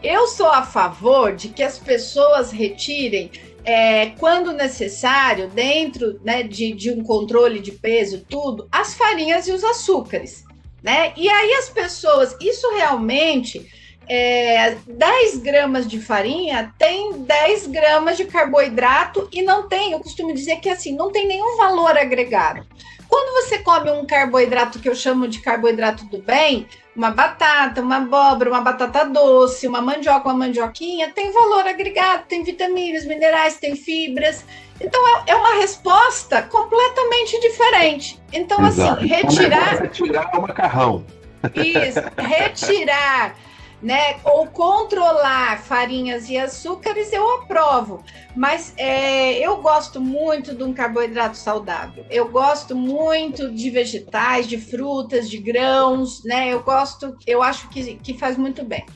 eu 0.02 0.26
sou 0.26 0.48
a 0.48 0.62
favor 0.62 1.34
de 1.34 1.48
que 1.48 1.62
as 1.62 1.78
pessoas 1.78 2.50
retirem 2.50 3.30
é, 3.64 4.10
quando 4.18 4.52
necessário, 4.52 5.48
dentro 5.48 6.20
né, 6.22 6.42
de, 6.42 6.72
de, 6.72 6.90
um 6.90 7.02
controle 7.02 7.60
de 7.60 7.72
peso, 7.72 8.24
tudo, 8.28 8.68
as 8.70 8.94
farinhas 8.94 9.48
e 9.48 9.52
os 9.52 9.64
açúcares. 9.64 10.44
Né? 10.82 11.14
E 11.16 11.28
aí 11.28 11.54
as 11.54 11.70
pessoas, 11.70 12.36
isso 12.40 12.70
realmente, 12.74 13.66
é, 14.08 14.76
10 14.86 15.38
gramas 15.38 15.86
de 15.86 16.00
farinha 16.00 16.72
tem 16.78 17.12
10 17.22 17.66
gramas 17.68 18.16
de 18.16 18.24
carboidrato 18.24 19.28
e 19.32 19.42
não 19.42 19.68
tem, 19.68 19.92
eu 19.92 20.00
costumo 20.00 20.32
dizer 20.32 20.56
que 20.56 20.68
assim, 20.68 20.94
não 20.94 21.10
tem 21.10 21.26
nenhum 21.26 21.56
valor 21.56 21.96
agregado. 21.96 22.66
Quando 23.08 23.44
você 23.44 23.58
come 23.58 23.90
um 23.90 24.06
carboidrato 24.06 24.78
que 24.78 24.88
eu 24.88 24.94
chamo 24.94 25.28
de 25.28 25.40
carboidrato 25.40 26.04
do 26.06 26.18
bem, 26.18 26.66
uma 26.96 27.10
batata, 27.10 27.80
uma 27.80 27.98
abóbora, 27.98 28.50
uma 28.50 28.60
batata 28.60 29.04
doce, 29.04 29.68
uma 29.68 29.80
mandioca, 29.80 30.28
uma 30.28 30.46
mandioquinha, 30.46 31.10
tem 31.12 31.30
valor 31.30 31.66
agregado, 31.66 32.24
tem 32.26 32.42
vitaminas, 32.42 33.04
minerais, 33.04 33.56
tem 33.56 33.76
fibras. 33.76 34.44
Então 34.80 35.00
é, 35.08 35.30
é 35.32 35.36
uma 35.36 35.54
resposta 35.56 36.42
completamente 36.42 37.38
diferente. 37.40 38.20
Então, 38.32 38.58
assim, 38.64 38.82
Exato. 38.82 38.98
assim, 38.98 39.06
retirar. 39.06 39.82
Retirar 39.82 40.38
o 40.38 40.42
macarrão. 40.42 41.06
Isso, 41.54 42.00
retirar 42.16 43.36
né, 43.84 44.16
ou 44.24 44.46
controlar 44.46 45.60
farinhas 45.60 46.30
e 46.30 46.38
açúcares, 46.38 47.12
eu 47.12 47.34
aprovo. 47.34 48.02
Mas 48.34 48.72
é, 48.78 49.38
eu 49.46 49.58
gosto 49.60 50.00
muito 50.00 50.54
de 50.54 50.64
um 50.64 50.72
carboidrato 50.72 51.36
saudável. 51.36 52.06
Eu 52.10 52.30
gosto 52.30 52.74
muito 52.74 53.52
de 53.52 53.68
vegetais, 53.68 54.46
de 54.46 54.56
frutas, 54.56 55.28
de 55.28 55.36
grãos, 55.36 56.24
né? 56.24 56.50
Eu 56.50 56.62
gosto, 56.62 57.14
eu 57.26 57.42
acho 57.42 57.68
que, 57.68 57.96
que 57.96 58.14
faz 58.14 58.38
muito 58.38 58.64
bem. 58.64 58.86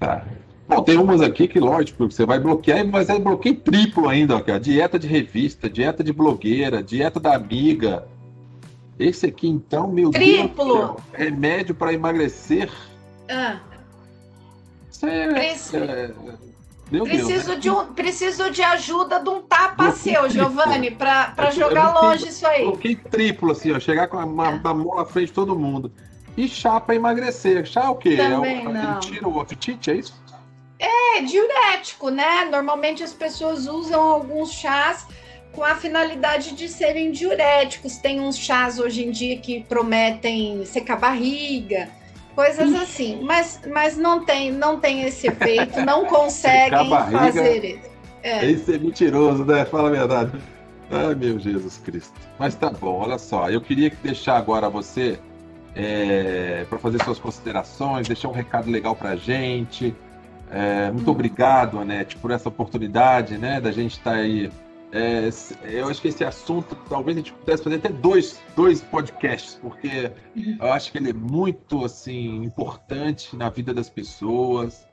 Tá. 0.00 0.26
Não, 0.66 0.82
tem 0.82 0.98
umas 0.98 1.22
aqui 1.22 1.46
que, 1.46 1.60
lógico, 1.60 2.10
você 2.10 2.26
vai 2.26 2.40
bloquear, 2.40 2.84
mas 2.86 3.08
é 3.08 3.18
bloqueio 3.18 3.54
triplo 3.54 4.08
ainda, 4.08 4.36
ó, 4.36 4.52
a 4.52 4.58
dieta 4.58 4.98
de 4.98 5.06
revista, 5.06 5.70
dieta 5.70 6.02
de 6.02 6.12
blogueira, 6.12 6.82
dieta 6.82 7.20
da 7.20 7.36
amiga. 7.36 8.06
Esse 8.98 9.26
aqui, 9.26 9.48
então, 9.48 9.86
meu 9.86 10.10
triplo. 10.10 10.74
Deus, 10.74 10.96
remédio 11.12 11.72
para 11.72 11.92
emagrecer. 11.92 12.68
Ah. 13.30 13.60
Preciso, 14.98 15.76
é, 15.76 16.08
preciso, 16.90 17.46
Deus, 17.46 17.46
né? 17.46 17.56
de 17.56 17.70
um, 17.70 17.86
preciso 17.92 18.50
de 18.50 18.62
ajuda 18.62 19.20
de 19.20 19.28
um 19.28 19.42
tapa 19.42 19.92
seu, 19.92 20.28
Giovanni, 20.28 20.90
para 20.90 21.50
jogar 21.50 21.92
longe 21.92 22.28
isso 22.28 22.46
aí. 22.46 22.64
Coloquei 22.64 22.96
triplo, 22.96 23.52
assim, 23.52 23.72
ó, 23.72 23.78
chegar 23.78 24.08
com 24.08 24.16
uma, 24.16 24.48
uma 24.50 24.74
mão 24.74 24.96
na 24.96 25.04
frente 25.04 25.28
de 25.28 25.32
todo 25.32 25.58
mundo. 25.58 25.92
E 26.36 26.48
chá 26.48 26.80
para 26.80 26.94
emagrecer. 26.94 27.66
Chá 27.66 27.84
é 27.84 27.88
o 27.88 27.94
quê? 27.94 28.16
Também 28.16 28.64
é 28.64 28.68
o, 28.68 28.72
não. 28.72 29.00
tira 29.00 29.28
o 29.28 29.40
apetite, 29.40 29.90
é 29.90 29.96
isso? 29.96 30.14
É, 30.78 31.20
diurético, 31.22 32.10
né? 32.10 32.44
Normalmente 32.44 33.02
as 33.02 33.12
pessoas 33.12 33.66
usam 33.66 34.00
alguns 34.00 34.52
chás 34.52 35.06
com 35.52 35.64
a 35.64 35.74
finalidade 35.74 36.52
de 36.52 36.68
serem 36.68 37.10
diuréticos. 37.10 37.96
Tem 37.98 38.20
uns 38.20 38.38
chás 38.38 38.78
hoje 38.78 39.04
em 39.04 39.10
dia 39.10 39.38
que 39.38 39.64
prometem 39.64 40.64
secar 40.64 40.96
barriga 40.96 41.88
coisas 42.38 42.72
assim. 42.72 43.20
Mas, 43.24 43.60
mas 43.68 43.96
não 43.96 44.24
tem, 44.24 44.52
não 44.52 44.78
tem 44.78 45.02
esse 45.02 45.26
efeito, 45.26 45.80
não 45.80 46.06
conseguem 46.06 46.88
fazer 46.88 47.64
isso. 47.64 47.90
É. 48.22 48.48
Esse 48.48 48.76
é 48.76 48.78
mentiroso, 48.78 49.44
né? 49.44 49.64
Fala 49.64 49.88
a 49.88 49.90
verdade. 49.90 50.38
Ai, 50.88 51.16
meu 51.16 51.36
Jesus 51.40 51.78
Cristo. 51.78 52.14
Mas 52.38 52.54
tá 52.54 52.70
bom, 52.70 53.00
olha 53.00 53.18
só. 53.18 53.50
Eu 53.50 53.60
queria 53.60 53.90
deixar 54.04 54.36
agora 54.36 54.70
você 54.70 55.18
é, 55.74 56.64
para 56.68 56.78
fazer 56.78 57.02
suas 57.02 57.18
considerações, 57.18 58.06
deixar 58.06 58.28
um 58.28 58.32
recado 58.32 58.70
legal 58.70 58.94
para 58.94 59.10
a 59.10 59.16
gente. 59.16 59.92
É, 60.48 60.92
muito 60.92 61.08
hum. 61.08 61.14
obrigado, 61.14 61.80
Anete, 61.80 62.16
por 62.16 62.30
essa 62.30 62.48
oportunidade, 62.48 63.36
né, 63.36 63.60
da 63.60 63.72
gente 63.72 63.98
estar 63.98 64.12
tá 64.12 64.16
aí 64.16 64.48
é, 64.90 65.28
eu 65.64 65.88
acho 65.88 66.00
que 66.00 66.08
esse 66.08 66.24
assunto, 66.24 66.74
talvez 66.88 67.16
a 67.16 67.20
gente 67.20 67.32
pudesse 67.32 67.62
fazer 67.62 67.76
até 67.76 67.90
dois, 67.90 68.40
dois 68.56 68.80
podcasts, 68.80 69.58
porque 69.60 70.10
uhum. 70.34 70.56
eu 70.60 70.72
acho 70.72 70.90
que 70.90 70.98
ele 70.98 71.10
é 71.10 71.12
muito 71.12 71.84
assim 71.84 72.42
importante 72.42 73.36
na 73.36 73.50
vida 73.50 73.74
das 73.74 73.90
pessoas. 73.90 74.86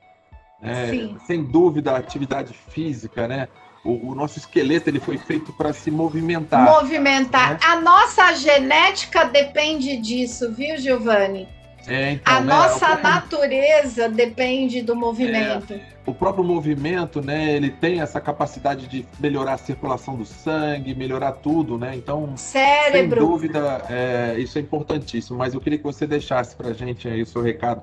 Né? 0.60 1.16
Sem 1.26 1.44
dúvida, 1.44 1.92
a 1.92 1.98
atividade 1.98 2.52
física, 2.52 3.26
né? 3.26 3.48
O, 3.84 4.10
o 4.10 4.14
nosso 4.14 4.38
esqueleto 4.38 4.90
ele 4.90 5.00
foi 5.00 5.16
feito 5.16 5.52
para 5.52 5.72
se 5.72 5.90
movimentar. 5.90 6.64
Movimentar. 6.64 7.52
Né? 7.52 7.58
A 7.62 7.80
nossa 7.80 8.34
genética 8.34 9.24
depende 9.24 9.96
disso, 9.96 10.52
viu, 10.52 10.76
Giovanni? 10.76 11.48
É, 11.88 12.12
então, 12.12 12.36
a 12.36 12.40
né, 12.40 12.46
nossa 12.46 12.96
natureza 12.96 14.08
depende 14.08 14.82
do 14.82 14.96
movimento. 14.96 15.74
É, 15.74 15.80
o 16.04 16.12
próprio 16.12 16.44
movimento, 16.44 17.20
né, 17.20 17.54
ele 17.54 17.70
tem 17.70 18.00
essa 18.00 18.20
capacidade 18.20 18.86
de 18.88 19.06
melhorar 19.20 19.54
a 19.54 19.58
circulação 19.58 20.16
do 20.16 20.24
sangue, 20.24 20.94
melhorar 20.94 21.32
tudo, 21.32 21.78
né? 21.78 21.94
Então, 21.94 22.36
Cérebro. 22.36 23.20
sem 23.20 23.28
dúvida, 23.28 23.84
é, 23.88 24.36
isso 24.38 24.58
é 24.58 24.60
importantíssimo. 24.60 25.38
Mas 25.38 25.54
eu 25.54 25.60
queria 25.60 25.78
que 25.78 25.84
você 25.84 26.06
deixasse 26.06 26.56
para 26.56 26.68
a 26.68 26.72
gente 26.72 27.08
aí 27.08 27.22
o 27.22 27.26
seu 27.26 27.42
recado, 27.42 27.82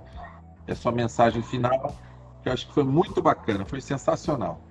a 0.67 0.75
sua 0.75 0.91
mensagem 0.91 1.41
final, 1.41 1.95
que 2.41 2.49
eu 2.49 2.53
acho 2.53 2.67
que 2.67 2.73
foi 2.73 2.83
muito 2.83 3.21
bacana, 3.21 3.65
foi 3.65 3.79
sensacional. 3.79 4.61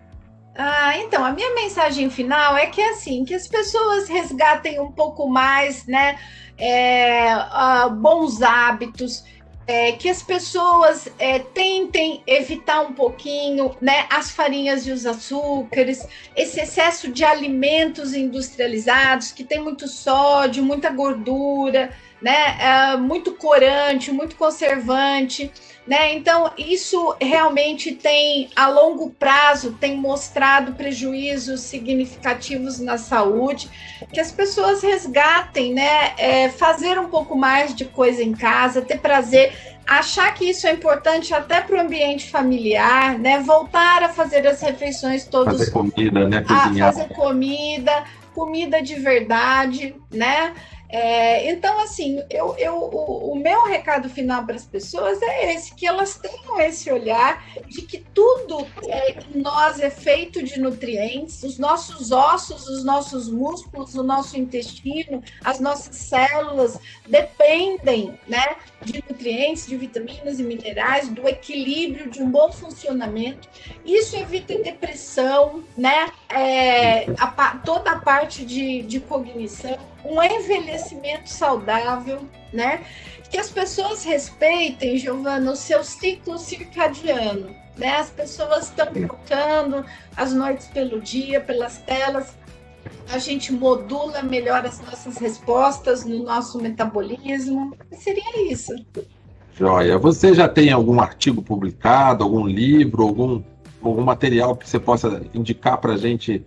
Ah, 0.54 0.98
então, 0.98 1.24
a 1.24 1.32
minha 1.32 1.54
mensagem 1.54 2.10
final 2.10 2.56
é 2.56 2.66
que 2.66 2.80
assim, 2.80 3.24
que 3.24 3.34
as 3.34 3.48
pessoas 3.48 4.08
resgatem 4.08 4.78
um 4.80 4.92
pouco 4.92 5.26
mais, 5.26 5.86
né, 5.86 6.18
é, 6.58 7.34
uh, 7.34 7.90
bons 7.90 8.42
hábitos, 8.42 9.24
é, 9.66 9.92
que 9.92 10.08
as 10.08 10.22
pessoas 10.22 11.08
é, 11.18 11.38
tentem 11.38 12.22
evitar 12.26 12.82
um 12.82 12.92
pouquinho, 12.92 13.74
né, 13.80 14.06
as 14.10 14.30
farinhas 14.30 14.86
e 14.86 14.90
os 14.90 15.06
açúcares, 15.06 16.06
esse 16.36 16.60
excesso 16.60 17.10
de 17.10 17.24
alimentos 17.24 18.12
industrializados 18.12 19.32
que 19.32 19.44
tem 19.44 19.60
muito 19.60 19.88
sódio, 19.88 20.62
muita 20.62 20.90
gordura, 20.90 21.90
né, 22.22 22.56
é, 22.60 22.96
muito 22.96 23.32
corante, 23.32 24.12
muito 24.12 24.36
conservante. 24.36 25.50
Né? 25.84 26.14
Então, 26.14 26.52
isso 26.56 27.16
realmente 27.20 27.92
tem, 27.92 28.48
a 28.54 28.68
longo 28.68 29.10
prazo, 29.10 29.72
tem 29.72 29.96
mostrado 29.96 30.74
prejuízos 30.74 31.60
significativos 31.62 32.78
na 32.78 32.96
saúde, 32.96 33.68
que 34.12 34.20
as 34.20 34.30
pessoas 34.30 34.80
resgatem, 34.80 35.74
né? 35.74 36.12
É, 36.16 36.48
fazer 36.50 37.00
um 37.00 37.08
pouco 37.08 37.36
mais 37.36 37.74
de 37.74 37.84
coisa 37.84 38.22
em 38.22 38.32
casa, 38.32 38.80
ter 38.80 39.00
prazer, 39.00 39.52
achar 39.84 40.32
que 40.34 40.48
isso 40.48 40.68
é 40.68 40.72
importante 40.72 41.34
até 41.34 41.60
para 41.60 41.76
o 41.76 41.80
ambiente 41.80 42.30
familiar, 42.30 43.18
né? 43.18 43.40
Voltar 43.40 44.04
a 44.04 44.08
fazer 44.08 44.46
as 44.46 44.60
refeições 44.60 45.24
todos. 45.24 45.58
Fazer 45.58 45.72
comida, 45.72 46.28
né? 46.28 46.42
Cozinhar. 46.42 46.92
fazer 46.92 47.08
comida, 47.08 48.04
comida 48.32 48.80
de 48.80 48.94
verdade, 48.94 49.96
né? 50.12 50.54
É, 50.92 51.50
então, 51.50 51.80
assim, 51.80 52.22
eu, 52.28 52.54
eu, 52.58 52.74
o, 52.74 53.32
o 53.32 53.34
meu 53.34 53.64
recado 53.64 54.10
final 54.10 54.44
para 54.44 54.56
as 54.56 54.66
pessoas 54.66 55.22
é 55.22 55.54
esse: 55.54 55.74
que 55.74 55.86
elas 55.86 56.18
tenham 56.18 56.60
esse 56.60 56.92
olhar 56.92 57.42
de 57.66 57.80
que 57.80 58.04
tudo 58.12 58.66
é, 58.86 59.12
em 59.34 59.40
nós 59.40 59.80
é 59.80 59.88
feito 59.88 60.42
de 60.42 60.60
nutrientes, 60.60 61.42
os 61.44 61.58
nossos 61.58 62.12
ossos, 62.12 62.68
os 62.68 62.84
nossos 62.84 63.30
músculos, 63.30 63.94
o 63.94 64.02
nosso 64.02 64.38
intestino, 64.38 65.22
as 65.42 65.58
nossas 65.60 65.96
células 65.96 66.78
dependem 67.08 68.18
né, 68.28 68.56
de 68.84 69.02
nutrientes, 69.08 69.66
de 69.66 69.78
vitaminas 69.78 70.40
e 70.40 70.42
minerais, 70.42 71.08
do 71.08 71.26
equilíbrio, 71.26 72.10
de 72.10 72.22
um 72.22 72.30
bom 72.30 72.52
funcionamento. 72.52 73.48
Isso 73.82 74.14
evita 74.14 74.52
depressão, 74.58 75.64
né? 75.74 76.12
É, 76.28 77.06
a, 77.18 77.56
toda 77.64 77.92
a 77.92 77.98
parte 77.98 78.44
de, 78.44 78.82
de 78.82 79.00
cognição 79.00 79.78
um 80.04 80.22
envelhecimento 80.22 81.28
saudável, 81.28 82.20
né? 82.52 82.82
Que 83.30 83.38
as 83.38 83.50
pessoas 83.50 84.04
respeitem, 84.04 84.98
Giovana, 84.98 85.52
o 85.52 85.56
seu 85.56 85.82
ciclo 85.82 86.38
circadiano. 86.38 87.54
Né? 87.76 87.96
As 87.96 88.10
pessoas 88.10 88.64
estão 88.64 88.86
trocando 88.86 89.84
as 90.16 90.34
noites 90.34 90.66
pelo 90.68 91.00
dia, 91.00 91.40
pelas 91.40 91.78
telas. 91.78 92.36
A 93.10 93.18
gente 93.18 93.52
modula 93.52 94.22
melhor 94.22 94.66
as 94.66 94.80
nossas 94.80 95.16
respostas 95.16 96.04
no 96.04 96.22
nosso 96.24 96.60
metabolismo. 96.60 97.74
Seria 97.92 98.52
isso. 98.52 98.74
Joia. 99.54 99.98
Você 99.98 100.34
já 100.34 100.48
tem 100.48 100.70
algum 100.70 101.00
artigo 101.00 101.42
publicado, 101.42 102.24
algum 102.24 102.46
livro, 102.46 103.02
algum, 103.02 103.42
algum 103.82 104.02
material 104.02 104.56
que 104.56 104.68
você 104.68 104.78
possa 104.78 105.22
indicar 105.32 105.78
para 105.78 105.94
a 105.94 105.96
gente 105.96 106.44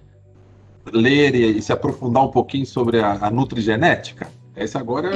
ler 0.92 1.36
e, 1.36 1.58
e, 1.58 1.62
se 1.62 1.72
aprofundar 1.72 2.24
um 2.24 2.32
pouquinho 2.32 2.66
sobre 2.66 3.00
a, 3.00 3.18
a 3.22 3.30
nutrigenética? 3.30 4.28
Essa 4.56 4.80
agora. 4.80 5.12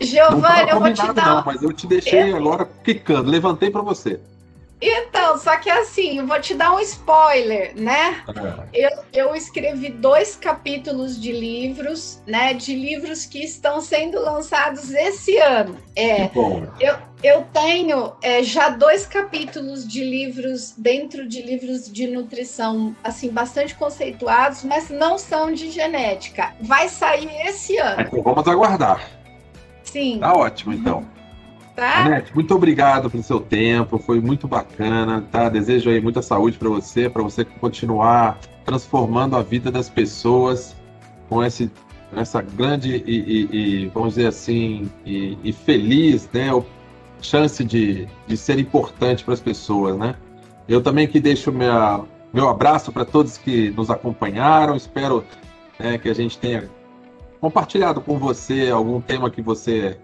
Giovanni, 0.00 0.70
eu 0.70 0.80
vou 0.80 0.92
te 0.92 1.12
dar. 1.12 1.36
Não, 1.36 1.44
mas 1.44 1.62
eu 1.62 1.72
te 1.72 1.86
deixei 1.86 2.32
eu... 2.32 2.36
agora 2.36 2.68
quicando, 2.84 3.30
levantei 3.30 3.70
para 3.70 3.82
você. 3.82 4.20
Então, 4.80 5.36
só 5.38 5.56
que 5.56 5.68
assim, 5.68 6.18
eu 6.18 6.26
vou 6.26 6.40
te 6.40 6.54
dar 6.54 6.72
um 6.72 6.80
spoiler, 6.80 7.72
né? 7.76 8.22
É. 8.72 8.86
Eu, 8.86 8.90
eu 9.12 9.34
escrevi 9.34 9.90
dois 9.90 10.36
capítulos 10.36 11.20
de 11.20 11.32
livros, 11.32 12.22
né? 12.26 12.54
De 12.54 12.74
livros 12.74 13.26
que 13.26 13.42
estão 13.42 13.80
sendo 13.80 14.20
lançados 14.20 14.90
esse 14.90 15.36
ano. 15.38 15.76
É, 15.96 16.30
eu, 16.78 16.96
eu 17.22 17.44
tenho 17.52 18.12
é, 18.22 18.42
já 18.42 18.68
dois 18.68 19.04
capítulos 19.04 19.86
de 19.86 20.04
livros 20.04 20.74
dentro 20.78 21.28
de 21.28 21.42
livros 21.42 21.90
de 21.90 22.06
nutrição, 22.06 22.94
assim, 23.02 23.30
bastante 23.30 23.74
conceituados, 23.74 24.62
mas 24.62 24.88
não 24.88 25.18
são 25.18 25.52
de 25.52 25.70
genética. 25.70 26.54
Vai 26.60 26.88
sair 26.88 27.28
esse 27.48 27.76
ano. 27.78 28.02
Então 28.02 28.22
vamos 28.22 28.46
aguardar. 28.46 29.10
Sim. 29.82 30.18
Tá 30.20 30.32
ótimo, 30.34 30.72
então. 30.72 31.17
Tá? 31.78 32.06
Anete, 32.06 32.34
muito 32.34 32.52
obrigado 32.52 33.08
pelo 33.08 33.22
seu 33.22 33.38
tempo, 33.38 34.00
foi 34.00 34.20
muito 34.20 34.48
bacana, 34.48 35.24
tá? 35.30 35.48
Desejo 35.48 35.88
aí 35.88 36.00
muita 36.00 36.20
saúde 36.20 36.58
para 36.58 36.68
você, 36.68 37.08
para 37.08 37.22
você 37.22 37.44
continuar 37.44 38.36
transformando 38.64 39.36
a 39.36 39.42
vida 39.42 39.70
das 39.70 39.88
pessoas 39.88 40.74
com 41.28 41.40
esse, 41.44 41.70
essa 42.16 42.42
grande 42.42 42.96
e, 43.06 43.12
e, 43.12 43.56
e 43.84 43.86
vamos 43.94 44.14
dizer 44.14 44.26
assim, 44.26 44.90
e, 45.06 45.38
e, 45.44 45.52
feliz, 45.52 46.28
né? 46.32 46.48
Chance 47.22 47.62
de, 47.62 48.08
de 48.26 48.36
ser 48.36 48.58
importante 48.58 49.22
para 49.22 49.34
as 49.34 49.40
pessoas, 49.40 49.96
né? 49.96 50.16
Eu 50.68 50.82
também 50.82 51.06
que 51.06 51.20
deixo 51.20 51.52
meu 51.52 52.48
abraço 52.48 52.90
para 52.90 53.04
todos 53.04 53.38
que 53.38 53.70
nos 53.70 53.88
acompanharam. 53.88 54.74
Espero 54.74 55.24
né, 55.78 55.96
que 55.96 56.08
a 56.08 56.14
gente 56.14 56.38
tenha 56.38 56.68
compartilhado 57.40 58.00
com 58.00 58.18
você 58.18 58.68
algum 58.68 59.00
tema 59.00 59.30
que 59.30 59.40
você 59.40 59.96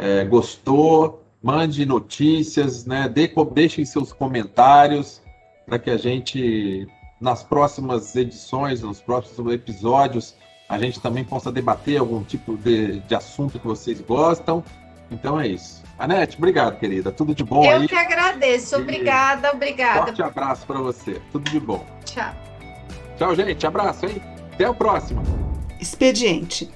é, 0.00 0.24
gostou, 0.24 1.19
mande 1.42 1.86
notícias, 1.86 2.84
né? 2.84 3.08
De, 3.08 3.30
deixem 3.52 3.84
seus 3.84 4.12
comentários 4.12 5.22
para 5.66 5.78
que 5.78 5.90
a 5.90 5.96
gente, 5.96 6.86
nas 7.20 7.42
próximas 7.42 8.14
edições, 8.16 8.82
nos 8.82 9.00
próximos 9.00 9.52
episódios, 9.52 10.34
a 10.68 10.78
gente 10.78 11.00
também 11.00 11.24
possa 11.24 11.50
debater 11.50 11.98
algum 11.98 12.22
tipo 12.22 12.56
de, 12.56 13.00
de 13.00 13.14
assunto 13.14 13.58
que 13.58 13.66
vocês 13.66 14.00
gostam. 14.00 14.62
Então 15.10 15.40
é 15.40 15.48
isso. 15.48 15.82
Anete, 15.98 16.36
obrigado, 16.38 16.78
querida. 16.78 17.10
Tudo 17.10 17.34
de 17.34 17.44
bom 17.44 17.64
Eu 17.64 17.76
aí. 17.76 17.82
Eu 17.82 17.88
que 17.88 17.96
agradeço. 17.96 18.76
Obrigada, 18.76 19.50
obrigada. 19.52 20.06
Forte 20.06 20.22
abraço 20.22 20.66
para 20.66 20.78
você. 20.78 21.20
Tudo 21.32 21.50
de 21.50 21.58
bom. 21.58 21.84
Tchau. 22.04 22.32
Tchau, 23.18 23.34
gente. 23.34 23.66
Abraço, 23.66 24.06
hein? 24.06 24.22
Até 24.54 24.68
o 24.68 24.74
próximo. 24.74 25.22
Expediente 25.80 26.70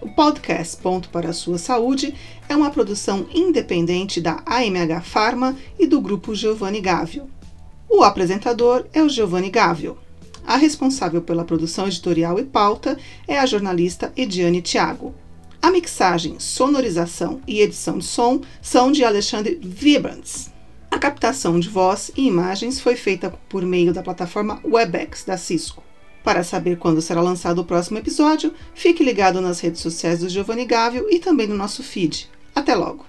o 0.00 0.08
podcast 0.08 0.76
Ponto 0.76 1.08
para 1.08 1.30
a 1.30 1.32
Sua 1.32 1.58
Saúde 1.58 2.14
é 2.48 2.56
uma 2.56 2.70
produção 2.70 3.26
independente 3.32 4.20
da 4.20 4.42
AMH 4.46 5.00
Pharma 5.02 5.56
e 5.78 5.86
do 5.86 6.00
grupo 6.00 6.34
Giovanni 6.34 6.80
Gávio. 6.80 7.28
O 7.88 8.02
apresentador 8.02 8.86
é 8.92 9.02
o 9.02 9.08
Giovanni 9.08 9.50
Gávio. 9.50 9.98
A 10.46 10.56
responsável 10.56 11.22
pela 11.22 11.44
produção 11.44 11.86
editorial 11.86 12.38
e 12.38 12.44
pauta 12.44 12.98
é 13.26 13.38
a 13.38 13.46
jornalista 13.46 14.12
Ediane 14.16 14.62
Thiago. 14.62 15.14
A 15.60 15.70
mixagem, 15.70 16.38
sonorização 16.38 17.40
e 17.46 17.60
edição 17.60 17.98
de 17.98 18.04
som 18.04 18.40
são 18.60 18.92
de 18.92 19.04
Alexandre 19.04 19.58
Vibrants. 19.62 20.50
A 20.90 20.98
captação 20.98 21.58
de 21.58 21.68
voz 21.68 22.10
e 22.16 22.26
imagens 22.26 22.80
foi 22.80 22.96
feita 22.96 23.30
por 23.48 23.64
meio 23.64 23.92
da 23.92 24.02
plataforma 24.02 24.60
Webex 24.64 25.24
da 25.24 25.36
Cisco. 25.36 25.85
Para 26.26 26.42
saber 26.42 26.76
quando 26.76 27.00
será 27.00 27.20
lançado 27.20 27.60
o 27.60 27.64
próximo 27.64 27.98
episódio, 27.98 28.52
fique 28.74 29.04
ligado 29.04 29.40
nas 29.40 29.60
redes 29.60 29.80
sociais 29.80 30.18
do 30.18 30.28
Giovanni 30.28 30.64
Gávio 30.64 31.06
e 31.08 31.20
também 31.20 31.46
no 31.46 31.54
nosso 31.54 31.84
feed. 31.84 32.28
Até 32.52 32.74
logo! 32.74 33.06